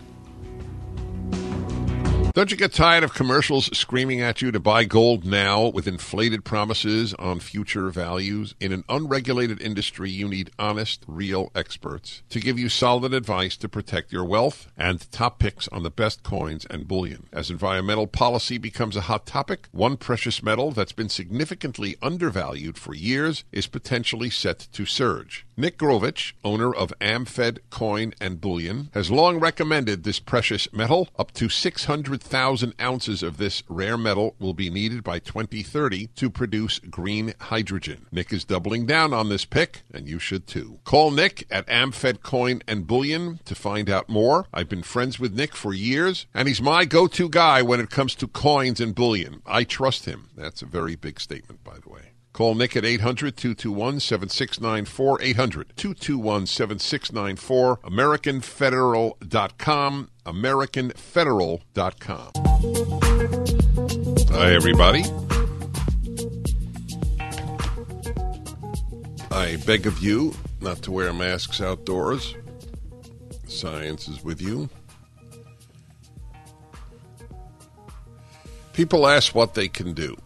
Don't 2.34 2.50
you 2.50 2.56
get 2.56 2.72
tired 2.72 3.04
of 3.04 3.12
commercials 3.12 3.66
screaming 3.76 4.22
at 4.22 4.40
you 4.40 4.50
to 4.52 4.58
buy 4.58 4.84
gold 4.84 5.22
now 5.22 5.66
with 5.66 5.86
inflated 5.86 6.46
promises 6.46 7.12
on 7.18 7.40
future 7.40 7.90
values? 7.90 8.54
In 8.58 8.72
an 8.72 8.84
unregulated 8.88 9.60
industry, 9.60 10.10
you 10.10 10.26
need 10.26 10.50
honest, 10.58 11.04
real 11.06 11.52
experts 11.54 12.22
to 12.30 12.40
give 12.40 12.58
you 12.58 12.70
solid 12.70 13.12
advice 13.12 13.54
to 13.58 13.68
protect 13.68 14.12
your 14.12 14.24
wealth 14.24 14.72
and 14.78 15.10
top 15.12 15.40
picks 15.40 15.68
on 15.68 15.82
the 15.82 15.90
best 15.90 16.22
coins 16.22 16.64
and 16.70 16.88
bullion. 16.88 17.26
As 17.34 17.50
environmental 17.50 18.06
policy 18.06 18.56
becomes 18.56 18.96
a 18.96 19.02
hot 19.02 19.26
topic, 19.26 19.68
one 19.70 19.98
precious 19.98 20.42
metal 20.42 20.70
that's 20.70 20.92
been 20.92 21.10
significantly 21.10 21.96
undervalued 22.00 22.78
for 22.78 22.94
years 22.94 23.44
is 23.52 23.66
potentially 23.66 24.30
set 24.30 24.68
to 24.72 24.86
surge. 24.86 25.44
Nick 25.54 25.76
Grovich, 25.76 26.32
owner 26.42 26.74
of 26.74 26.94
AmFed 26.98 27.58
Coin 27.68 28.14
and 28.18 28.40
Bullion, 28.40 28.88
has 28.94 29.10
long 29.10 29.38
recommended 29.38 30.02
this 30.02 30.18
precious 30.18 30.66
metal. 30.72 31.10
Up 31.18 31.30
to 31.32 31.50
600,000 32.22 32.74
ounces 32.80 33.22
of 33.22 33.36
this 33.36 33.62
rare 33.68 33.98
metal 33.98 34.36
will 34.38 34.54
be 34.54 34.70
needed 34.70 35.02
by 35.02 35.18
2030 35.18 36.06
to 36.14 36.30
produce 36.30 36.78
green 36.78 37.34
hydrogen. 37.40 38.06
Nick 38.12 38.32
is 38.32 38.44
doubling 38.44 38.86
down 38.86 39.12
on 39.12 39.28
this 39.28 39.44
pick, 39.44 39.82
and 39.92 40.08
you 40.08 40.18
should 40.18 40.46
too. 40.46 40.78
Call 40.84 41.10
Nick 41.10 41.46
at 41.50 41.66
AmFed 41.66 42.22
Coin 42.22 42.62
and 42.68 42.86
Bullion 42.86 43.40
to 43.44 43.54
find 43.54 43.90
out 43.90 44.08
more. 44.08 44.46
I've 44.54 44.68
been 44.68 44.82
friends 44.82 45.18
with 45.18 45.34
Nick 45.34 45.54
for 45.54 45.74
years, 45.74 46.26
and 46.32 46.46
he's 46.46 46.62
my 46.62 46.84
go 46.84 47.06
to 47.08 47.28
guy 47.28 47.60
when 47.60 47.80
it 47.80 47.90
comes 47.90 48.14
to 48.16 48.28
coins 48.28 48.80
and 48.80 48.94
bullion. 48.94 49.42
I 49.44 49.64
trust 49.64 50.04
him. 50.04 50.30
That's 50.36 50.62
a 50.62 50.66
very 50.66 50.94
big 50.94 51.20
statement, 51.20 51.64
by 51.64 51.78
the 51.82 51.90
way. 51.90 52.11
Call 52.32 52.54
Nick 52.54 52.76
at 52.76 52.84
800 52.84 53.36
221 53.36 53.98
7694. 54.00 55.20
800 55.20 55.72
221 55.76 56.46
7694. 56.46 57.76
AmericanFederal.com. 57.78 60.08
AmericanFederal.com. 60.24 62.30
Hi, 64.34 64.54
everybody. 64.54 65.02
I 69.30 69.56
beg 69.66 69.86
of 69.86 69.98
you 70.00 70.34
not 70.60 70.80
to 70.82 70.92
wear 70.92 71.12
masks 71.12 71.60
outdoors. 71.60 72.34
Science 73.46 74.08
is 74.08 74.24
with 74.24 74.40
you. 74.40 74.70
People 78.72 79.06
ask 79.06 79.34
what 79.34 79.52
they 79.52 79.68
can 79.68 79.92
do. 79.92 80.16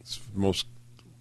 It's 0.00 0.20
most 0.34 0.66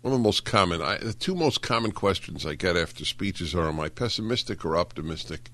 one 0.07 0.13
of 0.13 0.19
the 0.19 0.23
most 0.23 0.45
common. 0.45 0.81
I, 0.81 0.99
the 0.99 1.11
two 1.11 1.35
most 1.35 1.61
common 1.61 1.91
questions 1.91 2.45
I 2.45 2.55
get 2.55 2.77
after 2.77 3.03
speeches 3.03 3.53
are: 3.53 3.67
Am 3.67 3.77
I 3.77 3.89
pessimistic 3.89 4.63
or 4.63 4.77
optimistic? 4.77 5.51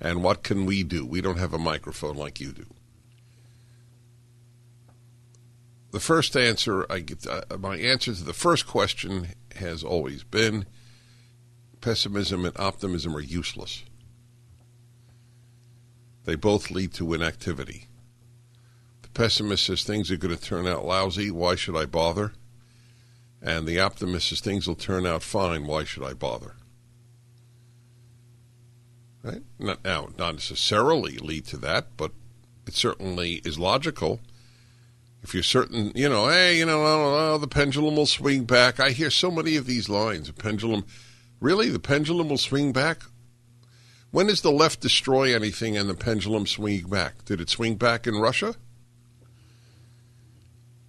And 0.00 0.22
what 0.22 0.44
can 0.44 0.64
we 0.64 0.84
do? 0.84 1.04
We 1.04 1.20
don't 1.20 1.40
have 1.40 1.52
a 1.52 1.58
microphone 1.58 2.14
like 2.14 2.38
you 2.38 2.52
do. 2.52 2.66
The 5.90 5.98
first 5.98 6.36
answer 6.36 6.86
I 6.88 7.00
get, 7.00 7.26
uh, 7.26 7.42
my 7.58 7.76
answer 7.76 8.14
to 8.14 8.22
the 8.22 8.32
first 8.32 8.64
question 8.68 9.30
has 9.56 9.82
always 9.82 10.22
been 10.22 10.66
pessimism 11.80 12.44
and 12.44 12.56
optimism 12.56 13.16
are 13.16 13.20
useless. 13.20 13.82
They 16.26 16.36
both 16.36 16.70
lead 16.70 16.94
to 16.94 17.12
inactivity. 17.12 17.88
The 19.02 19.08
pessimist 19.08 19.66
says 19.66 19.82
things 19.82 20.12
are 20.12 20.16
going 20.16 20.36
to 20.36 20.40
turn 20.40 20.68
out 20.68 20.84
lousy. 20.84 21.32
Why 21.32 21.56
should 21.56 21.76
I 21.76 21.86
bother? 21.86 22.34
And 23.44 23.66
the 23.66 23.78
optimist 23.78 24.28
says 24.28 24.40
things 24.40 24.66
will 24.66 24.74
turn 24.74 25.04
out 25.04 25.22
fine. 25.22 25.66
Why 25.66 25.84
should 25.84 26.02
I 26.02 26.14
bother? 26.14 26.54
Right? 29.22 29.42
Not, 29.58 29.84
now, 29.84 30.08
not 30.18 30.34
necessarily 30.34 31.18
lead 31.18 31.44
to 31.46 31.58
that, 31.58 31.88
but 31.98 32.12
it 32.66 32.72
certainly 32.72 33.42
is 33.44 33.58
logical. 33.58 34.20
If 35.22 35.34
you're 35.34 35.42
certain, 35.42 35.92
you 35.94 36.08
know, 36.08 36.28
hey, 36.28 36.56
you 36.56 36.64
know, 36.64 36.84
oh, 36.84 37.34
oh, 37.34 37.38
the 37.38 37.46
pendulum 37.46 37.96
will 37.96 38.06
swing 38.06 38.44
back. 38.44 38.80
I 38.80 38.90
hear 38.90 39.10
so 39.10 39.30
many 39.30 39.56
of 39.56 39.66
these 39.66 39.90
lines. 39.90 40.28
The 40.28 40.32
pendulum, 40.32 40.86
really, 41.38 41.68
the 41.68 41.78
pendulum 41.78 42.30
will 42.30 42.38
swing 42.38 42.72
back. 42.72 43.02
When 44.10 44.28
does 44.28 44.40
the 44.40 44.52
left 44.52 44.80
destroy 44.80 45.34
anything 45.34 45.76
and 45.76 45.88
the 45.88 45.94
pendulum 45.94 46.46
swing 46.46 46.86
back? 46.86 47.26
Did 47.26 47.42
it 47.42 47.50
swing 47.50 47.76
back 47.76 48.06
in 48.06 48.14
Russia? 48.14 48.54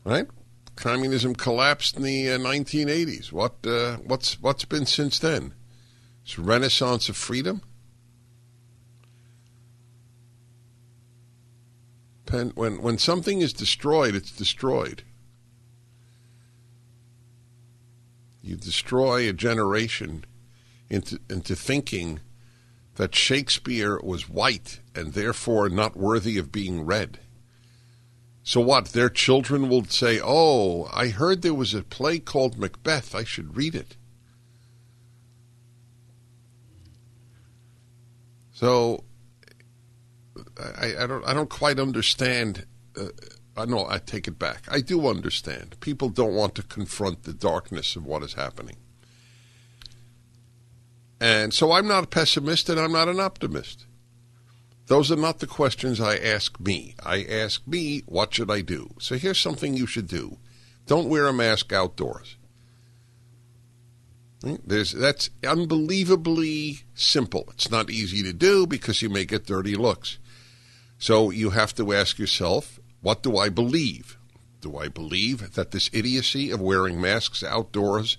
Right? 0.05 0.27
Communism 0.75 1.35
collapsed 1.35 1.95
in 1.95 2.03
the 2.03 2.29
uh, 2.31 2.37
1980s. 2.37 3.31
What 3.31 3.55
uh, 3.65 3.97
what's 3.97 4.41
what's 4.41 4.65
been 4.65 4.85
since 4.85 5.19
then? 5.19 5.53
It's 6.23 6.37
renaissance 6.37 7.07
of 7.07 7.15
freedom. 7.15 7.61
Pen, 12.25 12.51
when 12.55 12.81
when 12.81 12.97
something 12.97 13.41
is 13.41 13.53
destroyed, 13.53 14.15
it's 14.15 14.31
destroyed. 14.31 15.03
You 18.41 18.55
destroy 18.55 19.29
a 19.29 19.33
generation 19.33 20.25
into 20.89 21.19
into 21.29 21.55
thinking 21.55 22.19
that 22.95 23.15
Shakespeare 23.15 23.99
was 24.01 24.29
white 24.29 24.79
and 24.93 25.13
therefore 25.13 25.69
not 25.69 25.97
worthy 25.97 26.37
of 26.37 26.51
being 26.51 26.85
read. 26.85 27.19
So 28.45 28.61
what? 28.61 28.89
Their 28.89 29.09
children 29.09 29.69
will 29.69 29.85
say, 29.85 30.21
"Oh, 30.23 30.87
I 30.93 31.07
heard 31.07 31.41
there 31.41 31.55
was 31.55 31.73
a 31.73 31.81
play 31.81 32.19
called 32.19 32.59
Macbeth. 32.59 33.15
I 33.15 33.23
should 33.23 33.57
read 33.57 33.73
it." 33.73 33.97
So 38.53 39.03
I, 40.57 40.93
I 40.99 41.07
don't 41.07 41.27
I 41.27 41.33
don't 41.33 41.49
quite 41.49 41.79
understand. 41.79 42.67
Uh, 42.95 43.07
I 43.57 43.65
know 43.65 43.87
I 43.89 43.97
take 43.97 44.27
it 44.27 44.37
back. 44.37 44.65
I 44.69 44.79
do 44.79 45.07
understand. 45.07 45.79
People 45.79 46.09
don't 46.09 46.35
want 46.35 46.53
to 46.55 46.63
confront 46.63 47.23
the 47.23 47.33
darkness 47.33 47.95
of 47.95 48.05
what 48.05 48.21
is 48.21 48.33
happening. 48.33 48.75
And 51.19 51.51
so 51.51 51.71
I'm 51.71 51.87
not 51.87 52.03
a 52.03 52.07
pessimist 52.07 52.69
and 52.69 52.79
I'm 52.79 52.91
not 52.91 53.07
an 53.07 53.19
optimist. 53.19 53.85
Those 54.87 55.11
are 55.11 55.15
not 55.15 55.39
the 55.39 55.47
questions 55.47 55.99
I 55.99 56.17
ask 56.17 56.59
me. 56.59 56.95
I 57.03 57.23
ask 57.23 57.65
me, 57.65 58.03
what 58.05 58.33
should 58.33 58.51
I 58.51 58.61
do? 58.61 58.91
So 58.99 59.15
here's 59.15 59.39
something 59.39 59.73
you 59.73 59.87
should 59.87 60.07
do 60.07 60.37
don't 60.85 61.09
wear 61.09 61.27
a 61.27 61.33
mask 61.33 61.73
outdoors. 61.73 62.35
There's, 64.63 64.91
that's 64.91 65.31
unbelievably 65.43 66.81
simple. 66.93 67.45
It's 67.53 67.71
not 67.71 67.89
easy 67.89 68.21
to 68.21 68.33
do 68.33 68.67
because 68.67 69.01
you 69.01 69.09
may 69.09 69.25
get 69.25 69.47
dirty 69.47 69.75
looks. 69.75 70.19
So 70.99 71.31
you 71.31 71.49
have 71.49 71.73
to 71.75 71.93
ask 71.93 72.19
yourself, 72.19 72.79
what 73.01 73.23
do 73.23 73.37
I 73.37 73.49
believe? 73.49 74.17
Do 74.61 74.77
I 74.77 74.87
believe 74.87 75.53
that 75.55 75.71
this 75.71 75.89
idiocy 75.91 76.51
of 76.51 76.61
wearing 76.61 77.01
masks 77.01 77.43
outdoors 77.43 78.17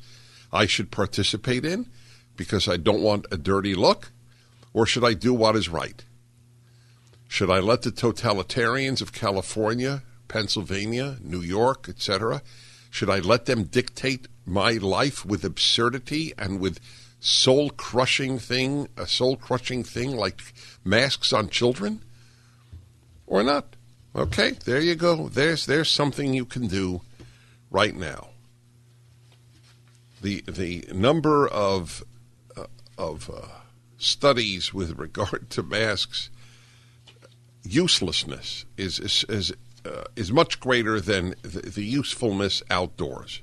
I 0.52 0.66
should 0.66 0.90
participate 0.90 1.64
in 1.64 1.86
because 2.36 2.68
I 2.68 2.76
don't 2.76 3.02
want 3.02 3.26
a 3.30 3.36
dirty 3.36 3.76
look? 3.76 4.10
Or 4.72 4.84
should 4.84 5.04
I 5.04 5.14
do 5.14 5.32
what 5.32 5.54
is 5.54 5.68
right? 5.68 6.04
Should 7.28 7.50
I 7.50 7.60
let 7.60 7.82
the 7.82 7.90
totalitarians 7.90 9.00
of 9.00 9.12
California, 9.12 10.02
Pennsylvania, 10.28 11.16
New 11.22 11.40
York, 11.40 11.88
etc., 11.88 12.42
should 12.90 13.10
I 13.10 13.18
let 13.18 13.46
them 13.46 13.64
dictate 13.64 14.26
my 14.46 14.72
life 14.72 15.26
with 15.26 15.44
absurdity 15.44 16.32
and 16.38 16.60
with 16.60 16.80
soul 17.20 17.70
crushing 17.70 18.38
thing, 18.38 18.88
a 18.96 19.06
soul 19.06 19.36
crushing 19.36 19.82
thing 19.82 20.16
like 20.16 20.40
masks 20.84 21.32
on 21.32 21.48
children? 21.48 22.02
or 23.26 23.42
not. 23.42 23.76
Okay, 24.14 24.52
there 24.64 24.80
you 24.80 24.94
go. 24.94 25.28
There's 25.28 25.66
there's 25.66 25.90
something 25.90 26.32
you 26.32 26.44
can 26.44 26.68
do 26.68 27.02
right 27.70 27.94
now. 27.94 28.28
The 30.22 30.42
the 30.46 30.88
number 30.92 31.46
of 31.46 32.02
uh, 32.56 32.66
of 32.96 33.28
uh, 33.28 33.48
studies 33.98 34.72
with 34.72 34.98
regard 34.98 35.50
to 35.50 35.62
masks 35.62 36.30
uselessness 37.66 38.64
is 38.76 38.98
is 38.98 39.24
is, 39.28 39.52
uh, 39.84 40.04
is 40.14 40.32
much 40.32 40.60
greater 40.60 41.00
than 41.00 41.34
the, 41.42 41.60
the 41.62 41.84
usefulness 41.84 42.62
outdoors. 42.70 43.40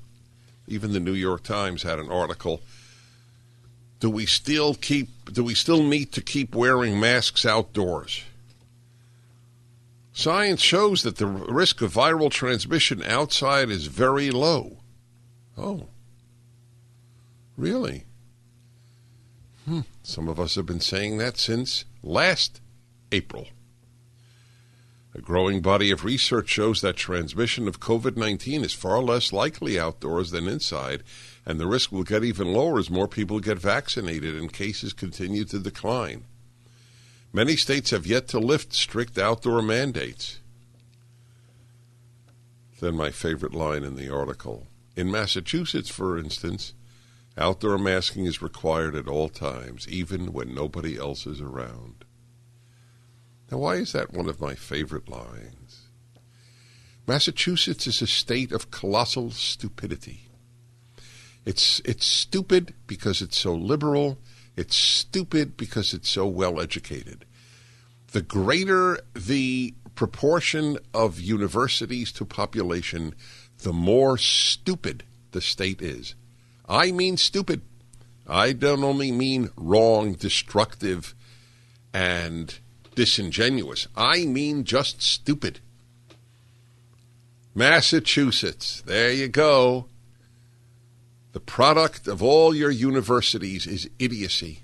Even 0.66 0.92
the 0.92 1.00
New 1.00 1.12
York 1.14 1.42
Times 1.42 1.82
had 1.82 1.98
an 1.98 2.10
article. 2.10 2.62
Do 4.00 4.10
we 4.10 4.26
still 4.26 4.74
keep? 4.74 5.32
Do 5.32 5.44
we 5.44 5.54
still 5.54 5.82
need 5.82 6.12
to 6.12 6.20
keep 6.20 6.54
wearing 6.54 6.98
masks 6.98 7.46
outdoors? 7.46 8.22
Science 10.12 10.60
shows 10.60 11.02
that 11.02 11.16
the 11.16 11.26
risk 11.26 11.82
of 11.82 11.92
viral 11.92 12.30
transmission 12.30 13.02
outside 13.02 13.68
is 13.68 13.86
very 13.86 14.30
low. 14.30 14.78
Oh. 15.58 15.88
Really? 17.56 18.04
Hmm. 19.64 19.80
Some 20.02 20.28
of 20.28 20.38
us 20.38 20.54
have 20.54 20.66
been 20.66 20.80
saying 20.80 21.18
that 21.18 21.36
since 21.36 21.84
last 22.02 22.60
April. 23.10 23.48
A 25.16 25.20
growing 25.20 25.60
body 25.60 25.92
of 25.92 26.04
research 26.04 26.48
shows 26.48 26.80
that 26.80 26.96
transmission 26.96 27.68
of 27.68 27.78
COVID 27.78 28.16
19 28.16 28.64
is 28.64 28.72
far 28.72 29.00
less 29.00 29.32
likely 29.32 29.78
outdoors 29.78 30.32
than 30.32 30.48
inside, 30.48 31.04
and 31.46 31.60
the 31.60 31.68
risk 31.68 31.92
will 31.92 32.02
get 32.02 32.24
even 32.24 32.52
lower 32.52 32.80
as 32.80 32.90
more 32.90 33.06
people 33.06 33.38
get 33.38 33.58
vaccinated 33.58 34.34
and 34.34 34.52
cases 34.52 34.92
continue 34.92 35.44
to 35.44 35.60
decline. 35.60 36.24
Many 37.32 37.54
states 37.54 37.90
have 37.90 38.08
yet 38.08 38.26
to 38.28 38.40
lift 38.40 38.72
strict 38.72 39.16
outdoor 39.16 39.62
mandates. 39.62 40.40
Then, 42.80 42.96
my 42.96 43.10
favorite 43.10 43.54
line 43.54 43.84
in 43.84 43.94
the 43.94 44.12
article. 44.12 44.66
In 44.96 45.12
Massachusetts, 45.12 45.90
for 45.90 46.18
instance, 46.18 46.74
outdoor 47.38 47.78
masking 47.78 48.26
is 48.26 48.42
required 48.42 48.96
at 48.96 49.06
all 49.06 49.28
times, 49.28 49.86
even 49.88 50.32
when 50.32 50.54
nobody 50.54 50.98
else 50.98 51.24
is 51.24 51.40
around. 51.40 52.03
Now, 53.50 53.58
why 53.58 53.74
is 53.76 53.92
that 53.92 54.12
one 54.12 54.28
of 54.28 54.40
my 54.40 54.54
favorite 54.54 55.08
lines? 55.08 55.88
Massachusetts 57.06 57.86
is 57.86 58.00
a 58.00 58.06
state 58.06 58.52
of 58.52 58.70
colossal 58.70 59.30
stupidity. 59.30 60.28
It's, 61.44 61.80
it's 61.84 62.06
stupid 62.06 62.74
because 62.86 63.20
it's 63.20 63.38
so 63.38 63.54
liberal 63.54 64.18
it's 64.56 64.76
stupid 64.76 65.56
because 65.56 65.92
it's 65.92 66.08
so 66.08 66.26
well 66.26 66.60
educated. 66.60 67.24
The 68.12 68.22
greater 68.22 69.00
the 69.14 69.74
proportion 69.94 70.78
of 70.92 71.20
universities 71.20 72.12
to 72.12 72.24
population, 72.24 73.14
the 73.62 73.72
more 73.72 74.16
stupid 74.18 75.04
the 75.32 75.40
state 75.40 75.82
is. 75.82 76.14
I 76.68 76.92
mean 76.92 77.16
stupid. 77.16 77.62
I 78.26 78.52
don't 78.52 78.84
only 78.84 79.12
mean 79.12 79.50
wrong, 79.56 80.14
destructive, 80.14 81.14
and 81.92 82.58
disingenuous. 82.94 83.88
I 83.96 84.24
mean 84.24 84.64
just 84.64 85.02
stupid. 85.02 85.60
Massachusetts, 87.54 88.82
there 88.84 89.12
you 89.12 89.28
go. 89.28 89.86
The 91.32 91.40
product 91.40 92.06
of 92.08 92.22
all 92.22 92.54
your 92.54 92.70
universities 92.70 93.66
is 93.66 93.88
idiocy. 93.98 94.60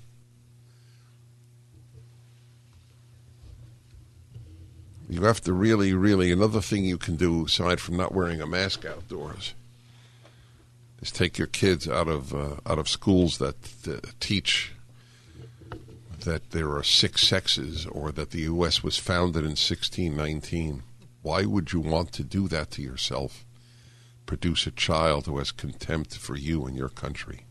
You 5.09 5.23
have 5.23 5.41
to 5.41 5.51
really, 5.51 5.93
really, 5.93 6.31
another 6.31 6.61
thing 6.61 6.85
you 6.85 6.97
can 6.97 7.17
do 7.17 7.45
aside 7.45 7.81
from 7.81 7.97
not 7.97 8.13
wearing 8.13 8.39
a 8.39 8.47
mask 8.47 8.85
outdoors 8.85 9.53
is 11.01 11.11
take 11.11 11.37
your 11.37 11.47
kids 11.47 11.87
out 11.87 12.07
of 12.07 12.33
uh, 12.33 12.55
out 12.65 12.79
of 12.79 12.87
schools 12.87 13.37
that 13.39 13.55
uh, 13.87 14.07
teach 14.21 14.71
that 16.21 16.51
there 16.51 16.71
are 16.75 16.83
six 16.83 17.27
sexes 17.27 17.85
or 17.85 18.11
that 18.11 18.31
the 18.31 18.41
U.S. 18.41 18.83
was 18.83 18.97
founded 18.97 19.43
in 19.43 19.51
1619. 19.51 20.83
Why 21.21 21.45
would 21.45 21.73
you 21.73 21.79
want 21.79 22.11
to 22.13 22.23
do 22.23 22.47
that 22.47 22.71
to 22.71 22.81
yourself? 22.81 23.45
Produce 24.25 24.65
a 24.65 24.71
child 24.71 25.25
who 25.25 25.37
has 25.37 25.51
contempt 25.51 26.17
for 26.17 26.35
you 26.35 26.65
and 26.65 26.75
your 26.75 26.89
country. 26.89 27.45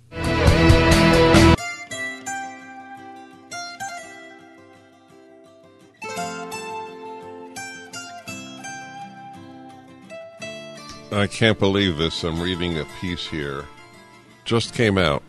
I 11.12 11.26
can't 11.26 11.58
believe 11.58 11.98
this. 11.98 12.22
I'm 12.22 12.40
reading 12.40 12.78
a 12.78 12.84
piece 13.00 13.26
here. 13.26 13.66
Just 14.44 14.74
came 14.74 14.96
out. 14.96 15.22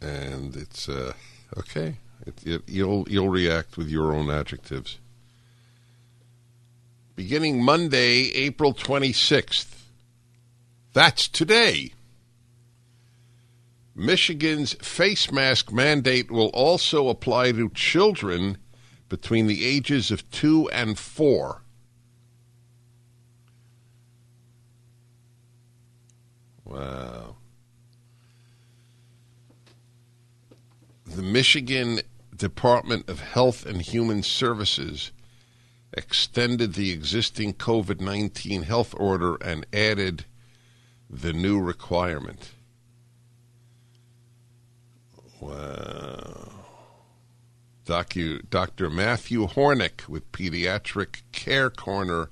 And 0.00 0.56
it's 0.56 0.88
uh, 0.88 1.12
okay. 1.58 1.96
It, 2.26 2.46
it, 2.46 2.62
you'll 2.66 3.08
you'll 3.08 3.28
react 3.28 3.76
with 3.76 3.88
your 3.88 4.14
own 4.14 4.30
adjectives. 4.30 4.98
Beginning 7.16 7.62
Monday, 7.62 8.32
April 8.32 8.72
26th. 8.72 9.74
That's 10.92 11.28
today. 11.28 11.92
Michigan's 13.94 14.72
face 14.74 15.30
mask 15.30 15.70
mandate 15.70 16.30
will 16.30 16.48
also 16.48 17.08
apply 17.08 17.52
to 17.52 17.68
children 17.70 18.56
between 19.10 19.46
the 19.46 19.66
ages 19.66 20.10
of 20.10 20.28
2 20.30 20.70
and 20.70 20.98
4. 20.98 21.62
Wow. 26.64 27.19
The 31.10 31.22
Michigan 31.22 32.00
Department 32.34 33.08
of 33.08 33.18
Health 33.18 33.66
and 33.66 33.82
Human 33.82 34.22
Services 34.22 35.10
extended 35.92 36.74
the 36.74 36.92
existing 36.92 37.54
COVID 37.54 38.00
19 38.00 38.62
health 38.62 38.94
order 38.96 39.34
and 39.36 39.66
added 39.72 40.24
the 41.10 41.32
new 41.32 41.60
requirement. 41.60 42.52
Wow. 45.40 46.52
Docu- 47.84 48.48
Dr. 48.48 48.88
Matthew 48.88 49.48
Hornick 49.48 50.08
with 50.08 50.30
Pediatric 50.30 51.22
Care 51.32 51.70
Corner 51.70 52.30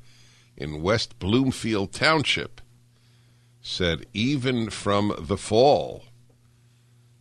in 0.56 0.82
West 0.82 1.18
Bloomfield 1.18 1.92
Township 1.92 2.60
said, 3.60 4.06
even 4.14 4.70
from 4.70 5.12
the 5.18 5.36
fall, 5.36 6.04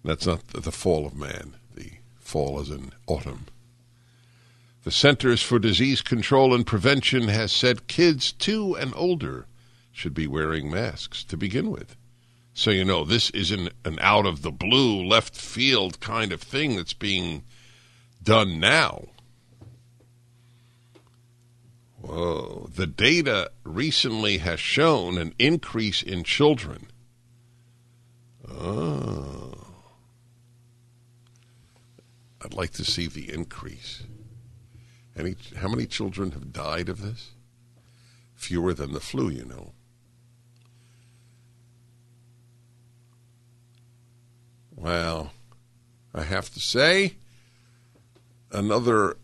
that's 0.07 0.25
not 0.25 0.47
the 0.47 0.71
fall 0.71 1.05
of 1.05 1.15
man, 1.15 1.55
the 1.75 1.91
fall 2.19 2.59
is 2.61 2.69
in 2.69 2.91
autumn. 3.07 3.45
The 4.83 4.91
Centers 4.91 5.41
for 5.41 5.59
Disease 5.59 6.01
Control 6.01 6.55
and 6.55 6.65
Prevention 6.65 7.27
has 7.27 7.51
said 7.51 7.87
kids 7.87 8.31
two 8.31 8.73
and 8.75 8.93
older 8.95 9.47
should 9.91 10.13
be 10.13 10.27
wearing 10.27 10.71
masks 10.71 11.23
to 11.25 11.35
begin 11.35 11.69
with. 11.69 11.97
So, 12.53 12.71
you 12.71 12.85
know, 12.85 13.03
this 13.03 13.29
isn't 13.31 13.73
an 13.83 13.99
out 13.99 14.25
of 14.25 14.41
the 14.43 14.51
blue, 14.51 15.05
left 15.05 15.35
field 15.35 15.99
kind 15.99 16.31
of 16.31 16.41
thing 16.41 16.75
that's 16.75 16.93
being 16.93 17.43
done 18.23 18.59
now. 18.59 19.09
Whoa. 22.01 22.69
The 22.73 22.87
data 22.87 23.51
recently 23.63 24.37
has 24.37 24.59
shown 24.59 25.17
an 25.17 25.33
increase 25.37 26.01
in 26.01 26.23
children. 26.23 26.87
Oh. 28.49 28.96
I'd 32.47 32.53
like 32.53 32.71
to 32.73 32.85
see 32.85 33.07
the 33.07 33.29
increase. 33.33 34.03
Any, 35.17 35.35
how 35.57 35.67
many 35.67 35.85
children 35.85 36.31
have 36.31 36.53
died 36.53 36.87
of 36.87 37.01
this? 37.01 37.31
Fewer 38.35 38.73
than 38.73 38.93
the 38.93 39.01
flu, 39.01 39.27
you 39.27 39.43
know. 39.43 39.73
Well, 44.77 45.33
I 46.13 46.23
have 46.23 46.49
to 46.53 46.61
say, 46.61 47.17
another 48.49 49.17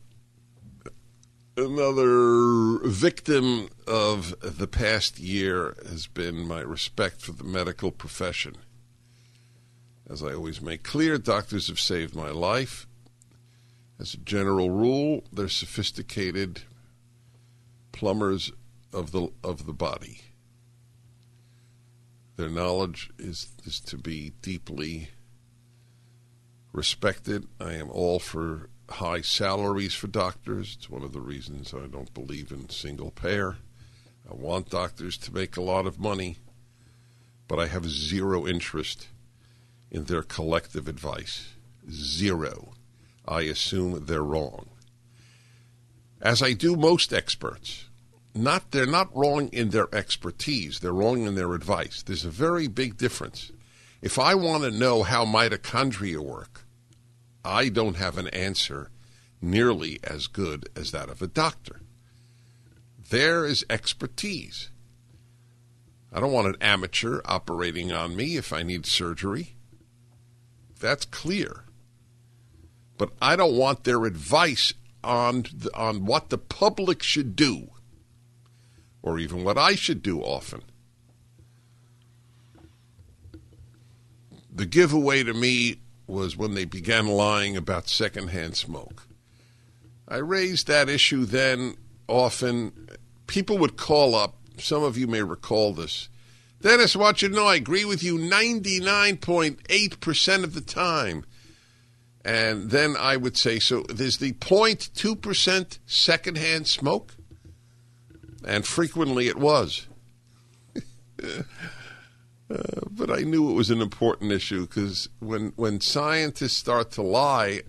another 1.55 2.79
victim 2.89 3.69
of 3.87 4.35
the 4.41 4.67
past 4.67 5.17
year 5.17 5.77
has 5.87 6.07
been 6.07 6.45
my 6.45 6.59
respect 6.59 7.21
for 7.21 7.31
the 7.31 7.45
medical 7.45 7.91
profession. 7.91 8.57
As 10.09 10.21
I 10.21 10.33
always 10.33 10.61
make 10.61 10.83
clear, 10.83 11.17
doctors 11.17 11.67
have 11.67 11.79
saved 11.79 12.13
my 12.15 12.29
life. 12.29 12.85
As 14.03 14.15
a 14.15 14.17
general 14.17 14.69
rule, 14.69 15.23
they're 15.31 15.47
sophisticated 15.47 16.63
plumbers 17.93 18.51
of 18.91 19.13
the 19.13 19.29
of 19.41 19.65
the 19.65 19.71
body. 19.71 20.19
Their 22.35 22.49
knowledge 22.49 23.11
is 23.17 23.47
is 23.63 23.79
to 23.79 23.97
be 23.97 24.33
deeply 24.41 25.07
respected. 26.73 27.47
I 27.61 27.75
am 27.75 27.89
all 27.89 28.19
for 28.19 28.67
high 28.89 29.21
salaries 29.21 29.93
for 29.93 30.07
doctors. 30.07 30.75
It's 30.77 30.89
one 30.89 31.03
of 31.03 31.13
the 31.13 31.21
reasons 31.21 31.73
I 31.73 31.87
don't 31.87 32.13
believe 32.13 32.51
in 32.51 32.67
single 32.67 33.11
payer. 33.11 33.55
I 34.29 34.33
want 34.33 34.69
doctors 34.69 35.17
to 35.19 35.33
make 35.33 35.55
a 35.55 35.61
lot 35.61 35.85
of 35.85 35.97
money, 35.97 36.39
but 37.47 37.57
I 37.57 37.67
have 37.67 37.89
zero 37.89 38.45
interest 38.45 39.07
in 39.89 40.03
their 40.03 40.23
collective 40.23 40.89
advice. 40.89 41.53
Zero. 41.89 42.73
I 43.27 43.41
assume 43.41 44.05
they're 44.05 44.23
wrong. 44.23 44.69
As 46.21 46.41
I 46.41 46.53
do 46.53 46.75
most 46.75 47.13
experts. 47.13 47.89
Not 48.35 48.71
they're 48.71 48.87
not 48.87 49.15
wrong 49.15 49.49
in 49.49 49.69
their 49.69 49.93
expertise, 49.93 50.79
they're 50.79 50.91
wrong 50.91 51.27
in 51.27 51.35
their 51.35 51.53
advice. 51.53 52.01
There's 52.01 52.25
a 52.25 52.31
very 52.31 52.67
big 52.67 52.97
difference. 52.97 53.51
If 54.01 54.17
I 54.17 54.33
want 54.35 54.63
to 54.63 54.71
know 54.71 55.03
how 55.03 55.23
mitochondria 55.23 56.17
work, 56.19 56.65
I 57.45 57.69
don't 57.69 57.97
have 57.97 58.17
an 58.17 58.27
answer 58.29 58.89
nearly 59.41 59.99
as 60.03 60.27
good 60.27 60.67
as 60.75 60.91
that 60.91 61.09
of 61.09 61.21
a 61.21 61.27
doctor. 61.27 61.81
There 63.09 63.45
is 63.45 63.65
expertise. 63.69 64.69
I 66.11 66.19
don't 66.19 66.31
want 66.31 66.47
an 66.47 66.57
amateur 66.61 67.21
operating 67.25 67.91
on 67.91 68.15
me 68.15 68.37
if 68.37 68.51
I 68.51 68.63
need 68.63 68.85
surgery. 68.85 69.55
That's 70.79 71.05
clear. 71.05 71.65
But 72.97 73.11
I 73.21 73.35
don't 73.35 73.57
want 73.57 73.83
their 73.83 74.05
advice 74.05 74.73
on 75.03 75.43
the, 75.53 75.69
on 75.75 76.05
what 76.05 76.29
the 76.29 76.37
public 76.37 77.03
should 77.03 77.35
do 77.35 77.69
or 79.01 79.19
even 79.19 79.43
what 79.43 79.57
I 79.57 79.75
should 79.75 80.01
do 80.01 80.21
often. 80.21 80.61
The 84.55 84.65
giveaway 84.65 85.23
to 85.23 85.33
me 85.33 85.81
was 86.07 86.37
when 86.37 86.53
they 86.53 86.65
began 86.65 87.07
lying 87.07 87.57
about 87.57 87.89
secondhand 87.89 88.55
smoke. 88.55 89.07
I 90.07 90.17
raised 90.17 90.67
that 90.67 90.89
issue 90.89 91.25
then 91.25 91.75
often. 92.07 92.89
People 93.27 93.57
would 93.57 93.77
call 93.77 94.13
up. 94.15 94.35
Some 94.59 94.83
of 94.83 94.97
you 94.97 95.07
may 95.07 95.23
recall 95.23 95.73
this. 95.73 96.09
Dennis, 96.61 96.95
want 96.95 97.21
you 97.21 97.27
to 97.29 97.35
know 97.35 97.47
I 97.47 97.55
agree 97.55 97.83
with 97.83 98.03
you 98.03 98.17
99.8% 98.17 100.43
of 100.43 100.53
the 100.53 100.61
time. 100.61 101.25
And 102.25 102.71
then 102.71 102.95
I 102.97 103.17
would 103.17 103.37
say, 103.37 103.59
so 103.59 103.81
there's 103.89 104.17
the 104.17 104.33
0.2% 104.33 105.79
secondhand 105.85 106.67
smoke? 106.67 107.15
And 108.45 108.65
frequently 108.65 109.27
it 109.27 109.37
was. 109.37 109.87
Uh, 112.49 112.81
but 112.91 113.09
I 113.09 113.21
knew 113.21 113.49
it 113.49 113.53
was 113.53 113.71
an 113.71 113.81
important 113.81 114.31
issue 114.31 114.67
because 114.67 115.09
when 115.19 115.53
when 115.55 115.79
scientists 115.79 116.57
start 116.57 116.91
to 116.91 117.01
lie 117.01 117.61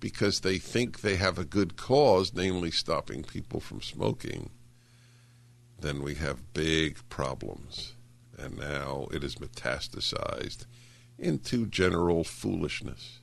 because 0.00 0.40
they 0.40 0.58
think 0.58 1.00
they 1.00 1.14
have 1.16 1.38
a 1.38 1.44
good 1.44 1.76
cause, 1.76 2.34
namely 2.34 2.72
stopping 2.72 3.22
people 3.22 3.60
from 3.60 3.80
smoking, 3.80 4.50
then 5.78 6.02
we 6.02 6.14
have 6.16 6.52
big 6.52 6.98
problems. 7.08 7.94
And 8.36 8.58
now 8.58 9.06
it 9.12 9.22
is 9.22 9.36
metastasized 9.36 10.66
into 11.18 11.66
general 11.66 12.24
foolishness. 12.24 13.20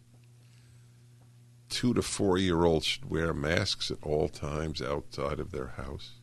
Two 1.69 1.93
to 1.93 2.01
four 2.01 2.38
year 2.38 2.65
olds 2.65 2.86
should 2.86 3.10
wear 3.10 3.34
masks 3.34 3.91
at 3.91 3.97
all 4.01 4.27
times 4.27 4.82
outside 4.82 5.39
of 5.39 5.51
their 5.51 5.73
house. 5.77 6.13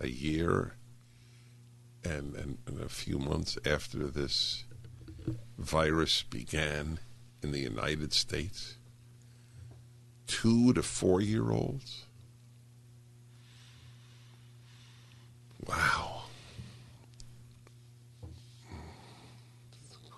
A 0.00 0.08
year 0.08 0.74
and, 2.04 2.34
and, 2.34 2.58
and 2.66 2.80
a 2.80 2.88
few 2.88 3.18
months 3.18 3.58
after 3.64 4.06
this 4.06 4.64
virus 5.58 6.22
began 6.22 7.00
in 7.42 7.52
the 7.52 7.60
United 7.60 8.12
States, 8.12 8.76
two 10.26 10.72
to 10.72 10.82
four 10.82 11.20
year 11.20 11.50
olds. 11.50 12.04
Wow. 15.66 16.22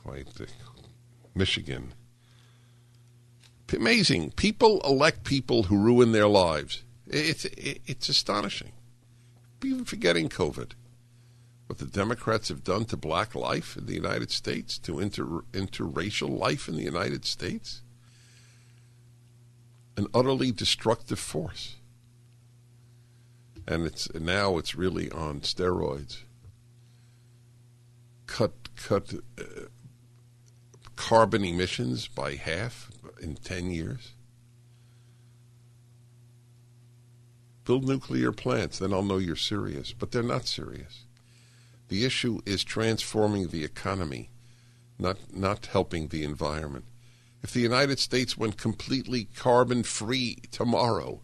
Quite 0.03 0.35
the, 0.35 0.47
Michigan. 1.35 1.93
Amazing. 3.73 4.33
People 4.33 4.81
elect 4.85 5.25
people 5.25 5.65
who 5.65 5.77
ruin 5.77 6.13
their 6.13 6.29
lives. 6.29 6.83
It's, 7.07 7.45
it's 7.45 8.09
astonishing. 8.09 8.73
Even 9.65 9.85
forgetting 9.85 10.29
COVID. 10.29 10.73
What 11.67 11.79
the 11.79 11.87
Democrats 11.87 12.49
have 12.49 12.65
done 12.65 12.85
to 12.87 12.97
black 12.97 13.35
life 13.35 13.77
in 13.77 13.87
the 13.87 13.95
United 13.95 14.31
States, 14.31 14.79
to 14.79 14.99
inter, 14.99 15.43
interracial 15.53 16.37
life 16.37 16.69
in 16.69 16.77
the 16.77 16.83
United 16.83 17.25
States. 17.25 17.83
An 19.97 20.07
utterly 20.13 20.51
destructive 20.51 21.19
force. 21.19 21.77
And 23.69 23.87
it's 23.87 24.13
now 24.15 24.59
it's 24.59 24.75
really 24.75 25.11
on 25.13 25.43
steroids. 25.43 26.23
Cut 28.27 28.53
cut 28.75 29.15
uh, 29.39 29.45
carbon 30.97 31.45
emissions 31.45 32.09
by 32.09 32.35
half 32.35 32.91
in 33.21 33.37
10 33.37 33.71
years. 33.71 34.15
Build 37.65 37.87
nuclear 37.87 38.33
plants, 38.33 38.79
then 38.79 38.93
I'll 38.93 39.03
know 39.03 39.19
you're 39.19 39.37
serious. 39.37 39.93
But 39.93 40.11
they're 40.11 40.23
not 40.23 40.47
serious. 40.47 41.05
The 41.89 42.05
issue 42.05 42.41
is 42.47 42.65
transforming 42.65 43.49
the 43.49 43.65
economy, 43.65 44.31
not, 44.99 45.19
not 45.35 45.67
helping 45.67 46.09
the 46.09 46.25
environment. 46.25 46.85
If 47.43 47.53
the 47.53 47.61
United 47.61 47.99
States 47.99 48.37
went 48.37 48.57
completely 48.57 49.25
carbon 49.25 49.83
free 49.83 50.39
tomorrow, 50.51 51.21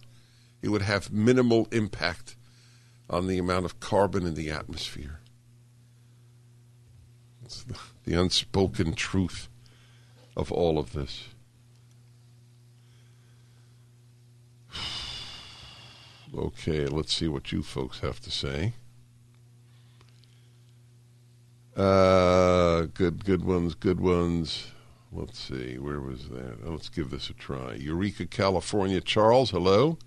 it 0.63 0.69
would 0.69 0.83
have 0.83 1.13
minimal 1.13 1.69
impact 1.73 2.37
on 3.09 3.27
the 3.27 3.39
amount 3.39 3.65
of 3.65 3.81
carbon 3.81 4.27
in 4.27 4.35
the 4.35 4.51
atmosphere. 4.51 5.21
It's 7.45 7.63
the, 7.63 7.79
the 8.05 8.21
unspoken 8.21 8.95
truth 8.95 9.49
of 10.37 10.51
all 10.51 10.79
of 10.79 10.93
this. 10.93 11.29
Okay, 16.37 16.87
let's 16.87 17.15
see 17.15 17.29
what 17.29 17.51
you 17.51 17.63
folks 17.63 18.01
have 18.01 18.21
to 18.21 18.31
say. 18.31 18.75
Uh, 21.75 22.83
good, 22.95 23.25
good 23.25 23.45
ones, 23.45 23.75
good 23.75 24.01
ones. 24.01 24.69
Let's 25.13 25.39
see, 25.39 25.79
where 25.79 26.01
was 26.01 26.29
that? 26.29 26.69
Let's 26.69 26.91
give 26.91 27.11
this 27.11 27.31
a 27.31 27.33
try. 27.33 27.75
Eureka, 27.75 28.27
California. 28.27 29.01
Charles, 29.01 29.51
hello. 29.51 29.99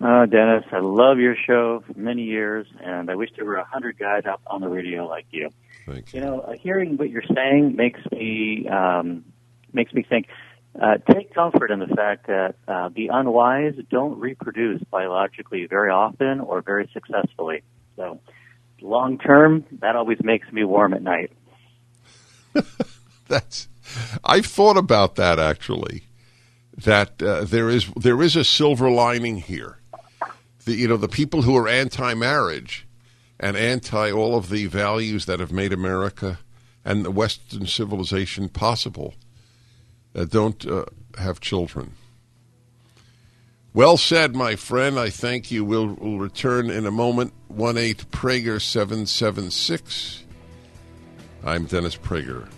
Uh, 0.00 0.24
Dennis, 0.24 0.64
I 0.72 0.78
love 0.78 1.18
your 1.18 1.36
show 1.36 1.84
for 1.86 1.98
many 1.98 2.22
years, 2.22 2.66
and 2.82 3.10
I 3.10 3.14
wish 3.14 3.28
there 3.36 3.44
were 3.44 3.56
a 3.56 3.64
hundred 3.64 3.98
guys 3.98 4.24
out 4.24 4.40
on 4.46 4.62
the 4.62 4.68
radio 4.68 5.06
like 5.06 5.26
you. 5.30 5.50
Thank 5.86 6.14
you. 6.14 6.20
You 6.20 6.26
know, 6.26 6.40
uh, 6.40 6.52
hearing 6.52 6.96
what 6.96 7.10
you're 7.10 7.22
saying 7.34 7.76
makes 7.76 8.00
me 8.10 8.66
um, 8.68 9.24
makes 9.74 9.92
me 9.92 10.02
think. 10.02 10.28
Uh, 10.78 10.98
take 11.12 11.34
comfort 11.34 11.70
in 11.70 11.80
the 11.80 11.88
fact 11.88 12.28
that 12.28 12.54
uh, 12.68 12.88
the 12.94 13.08
unwise 13.08 13.74
don't 13.90 14.18
reproduce 14.20 14.82
biologically 14.84 15.66
very 15.66 15.90
often 15.90 16.40
or 16.40 16.62
very 16.62 16.88
successfully. 16.92 17.62
So, 17.96 18.20
long 18.80 19.18
term, 19.18 19.64
that 19.80 19.96
always 19.96 20.18
makes 20.22 20.50
me 20.52 20.62
warm 20.64 20.94
at 20.94 21.02
night. 21.02 21.32
That's. 23.28 23.68
I've 24.22 24.46
thought 24.46 24.76
about 24.76 25.16
that 25.16 25.38
actually. 25.38 26.04
That 26.76 27.20
uh, 27.20 27.44
there 27.44 27.68
is 27.68 27.90
there 27.96 28.22
is 28.22 28.36
a 28.36 28.44
silver 28.44 28.88
lining 28.88 29.38
here. 29.38 29.78
The, 30.64 30.74
you 30.74 30.88
know 30.88 30.96
the 30.96 31.08
people 31.08 31.42
who 31.42 31.56
are 31.56 31.68
anti-marriage 31.68 32.86
and 33.40 33.56
anti 33.56 34.12
all 34.12 34.36
of 34.36 34.50
the 34.50 34.66
values 34.66 35.26
that 35.26 35.40
have 35.40 35.52
made 35.52 35.72
America 35.72 36.38
and 36.84 37.04
the 37.04 37.10
Western 37.10 37.66
civilization 37.66 38.48
possible 38.48 39.14
uh, 40.14 40.24
don't 40.24 40.66
uh, 40.66 40.84
have 41.18 41.40
children. 41.40 41.92
Well 43.72 43.96
said, 43.96 44.34
my 44.34 44.56
friend. 44.56 44.98
I 44.98 45.10
thank 45.10 45.52
you. 45.52 45.64
We'll, 45.64 45.94
we'll 45.94 46.18
return 46.18 46.70
in 46.70 46.86
a 46.86 46.90
moment. 46.90 47.32
1 47.48 47.78
8 47.78 48.10
Prager 48.10 48.60
776. 48.60 50.24
I'm 51.44 51.66
Dennis 51.66 51.96
Prager. 51.96 52.48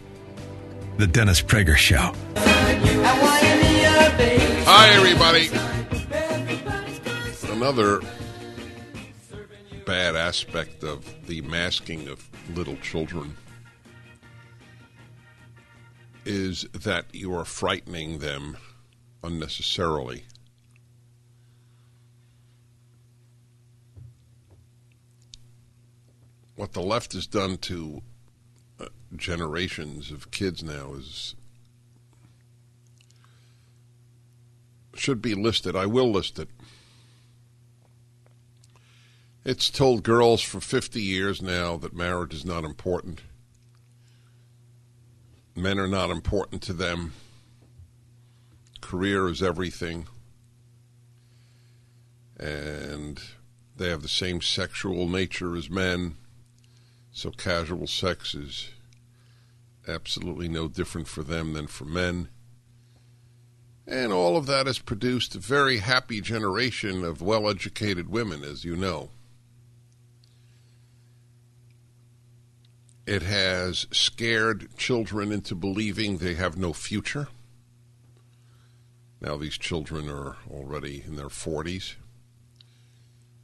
The 0.97 1.07
Dennis 1.07 1.43
Prager 1.43 1.77
Show. 1.77 2.13
Hi, 4.65 4.89
everybody. 4.95 5.51
Another 7.53 8.01
bad 9.85 10.17
aspect 10.17 10.83
of 10.83 11.05
the 11.27 11.43
masking 11.43 12.09
of 12.09 12.27
little 12.57 12.77
children 12.77 13.37
is 16.25 16.63
that 16.73 17.07
you 17.13 17.35
are 17.35 17.45
frightening 17.45 18.19
them 18.19 18.57
unnecessarily. 19.23 20.25
What 26.55 26.73
the 26.73 26.83
left 26.83 27.13
has 27.15 27.27
done 27.27 27.57
to 27.59 28.03
uh, 28.79 28.87
generations 29.17 30.11
of 30.11 30.31
kids 30.31 30.63
now 30.63 30.95
is 30.95 31.35
should 34.95 35.23
be 35.23 35.35
listed. 35.35 35.75
I 35.75 35.87
will 35.87 36.13
list 36.13 36.39
it. 36.39 36.49
It's 39.45 39.71
told 39.71 40.05
girls 40.05 40.41
for 40.41 40.61
50 40.61 41.03
years 41.03 41.43
now 41.43 41.77
that 41.79 41.97
marriage 41.97 42.33
is 42.33 42.45
not 42.45 42.63
important. 42.63 43.23
Men 45.55 45.79
are 45.79 45.89
not 45.89 46.11
important 46.11 46.63
to 46.63 46.73
them. 46.73 47.13
Career 48.81 49.29
is 49.29 49.43
everything. 49.43 50.07
And 52.39 53.21
they 53.77 53.89
have 53.89 54.03
the 54.03 54.09
same 54.09 54.41
sexual 54.41 55.09
nature 55.09 55.57
as 55.57 55.69
men. 55.69 56.17
So 57.13 57.31
casual 57.31 57.87
sex 57.87 58.35
is 58.35 58.71
absolutely 59.87 60.49
no 60.49 60.69
different 60.69 61.09
for 61.09 61.23
them 61.23 61.53
than 61.53 61.67
for 61.67 61.85
men. 61.85 62.29
And 63.87 64.13
all 64.13 64.37
of 64.37 64.47
that 64.47 64.67
has 64.67 64.79
produced 64.79 65.35
a 65.35 65.41
very 65.41 65.79
happy 65.79 66.21
generation 66.21 67.05
of 67.05 67.21
well 67.21 67.49
educated 67.49 68.09
women, 68.09 68.45
as 68.45 68.65
you 68.65 68.77
know. 68.77 69.11
It 73.07 73.23
has 73.23 73.87
scared 73.91 74.77
children 74.77 75.33
into 75.33 75.57
believing 75.57 76.19
they 76.19 76.35
have 76.35 76.57
no 76.57 76.73
future. 76.73 77.29
Now, 79.21 79.37
these 79.37 79.59
children 79.59 80.09
are 80.09 80.37
already 80.49 81.03
in 81.05 81.17
their 81.17 81.29
40s 81.29 81.95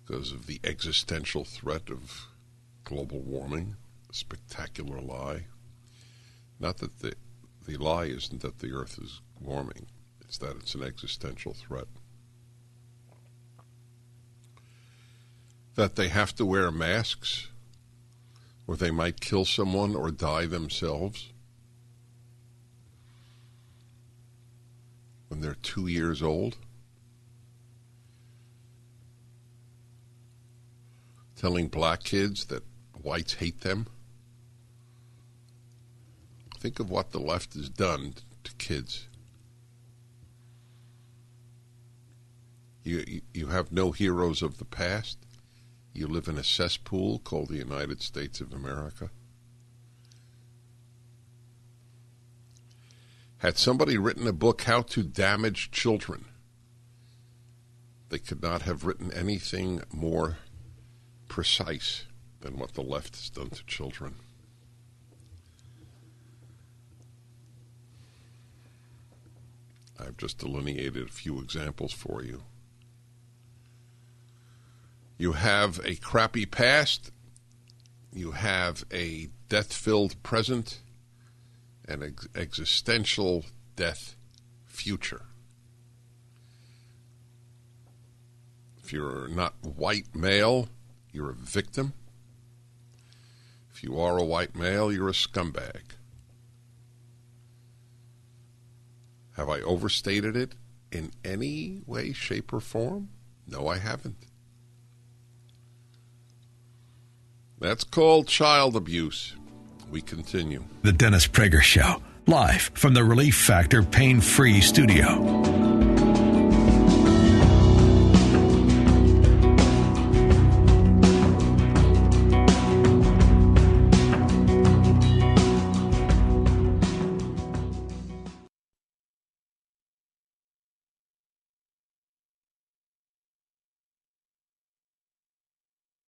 because 0.04 0.32
of 0.32 0.46
the 0.46 0.60
existential 0.62 1.44
threat 1.44 1.90
of 1.90 2.28
global 2.84 3.20
warming, 3.20 3.76
a 4.08 4.14
spectacular 4.14 5.00
lie. 5.00 5.46
Not 6.60 6.78
that 6.78 7.00
the, 7.00 7.14
the 7.66 7.76
lie 7.76 8.06
isn't 8.06 8.42
that 8.42 8.60
the 8.60 8.72
earth 8.72 8.98
is 9.02 9.20
warming, 9.40 9.86
it's 10.20 10.38
that 10.38 10.56
it's 10.56 10.74
an 10.74 10.84
existential 10.84 11.52
threat. 11.52 11.88
That 15.74 15.96
they 15.96 16.08
have 16.08 16.34
to 16.36 16.46
wear 16.46 16.70
masks 16.70 17.48
or 18.68 18.76
they 18.76 18.90
might 18.90 19.18
kill 19.18 19.46
someone 19.46 19.96
or 19.96 20.10
die 20.10 20.44
themselves 20.44 21.32
when 25.28 25.40
they're 25.40 25.54
two 25.54 25.86
years 25.86 26.22
old. 26.22 26.58
Telling 31.34 31.68
black 31.68 32.04
kids 32.04 32.44
that 32.46 32.62
whites 33.00 33.34
hate 33.34 33.62
them. 33.62 33.86
Think 36.58 36.78
of 36.78 36.90
what 36.90 37.12
the 37.12 37.20
left 37.20 37.54
has 37.54 37.70
done 37.70 38.14
to 38.44 38.52
kids. 38.56 39.06
You, 42.82 43.22
you 43.32 43.46
have 43.46 43.72
no 43.72 43.92
heroes 43.92 44.42
of 44.42 44.58
the 44.58 44.64
past. 44.64 45.18
You 45.92 46.06
live 46.06 46.28
in 46.28 46.38
a 46.38 46.44
cesspool 46.44 47.18
called 47.18 47.48
the 47.48 47.56
United 47.56 48.02
States 48.02 48.40
of 48.40 48.52
America. 48.52 49.10
Had 53.38 53.56
somebody 53.56 53.96
written 53.96 54.26
a 54.26 54.32
book, 54.32 54.62
How 54.62 54.82
to 54.82 55.02
Damage 55.02 55.70
Children, 55.70 56.26
they 58.08 58.18
could 58.18 58.42
not 58.42 58.62
have 58.62 58.84
written 58.84 59.12
anything 59.12 59.82
more 59.92 60.38
precise. 61.28 62.04
than 62.40 62.58
what 62.58 62.74
the 62.74 62.82
left 62.82 63.16
has 63.16 63.30
done 63.30 63.50
to 63.50 63.64
children. 63.64 64.14
I've 69.98 70.16
just 70.16 70.38
delineated 70.38 71.08
a 71.08 71.10
few 71.10 71.40
examples 71.40 71.92
for 71.92 72.22
you. 72.22 72.44
You 75.18 75.32
have 75.32 75.80
a 75.84 75.96
crappy 75.96 76.46
past, 76.46 77.10
you 78.12 78.30
have 78.30 78.84
a 78.92 79.28
death 79.48 79.72
filled 79.72 80.22
present, 80.22 80.80
and 81.84 82.04
ex- 82.04 82.28
existential 82.36 83.44
death 83.74 84.14
future. 84.64 85.22
If 88.84 88.92
you're 88.92 89.26
not 89.26 89.54
white 89.62 90.14
male, 90.14 90.68
you're 91.12 91.30
a 91.30 91.34
victim. 91.34 91.94
If 93.74 93.82
you 93.82 94.00
are 94.00 94.18
a 94.18 94.24
white 94.24 94.54
male, 94.54 94.92
you're 94.92 95.08
a 95.08 95.12
scumbag. 95.12 95.82
Have 99.32 99.48
I 99.48 99.60
overstated 99.60 100.36
it 100.36 100.54
in 100.92 101.10
any 101.24 101.82
way, 101.86 102.12
shape, 102.12 102.52
or 102.52 102.60
form? 102.60 103.08
No, 103.46 103.66
I 103.66 103.78
haven't. 103.78 104.27
That's 107.60 107.84
called 107.84 108.28
child 108.28 108.76
abuse. 108.76 109.34
We 109.90 110.00
continue. 110.00 110.64
The 110.82 110.92
Dennis 110.92 111.26
Prager 111.26 111.62
Show, 111.62 112.02
live 112.26 112.70
from 112.74 112.94
the 112.94 113.04
Relief 113.04 113.36
Factor 113.36 113.82
Pain 113.82 114.20
Free 114.20 114.60
Studio. 114.60 115.67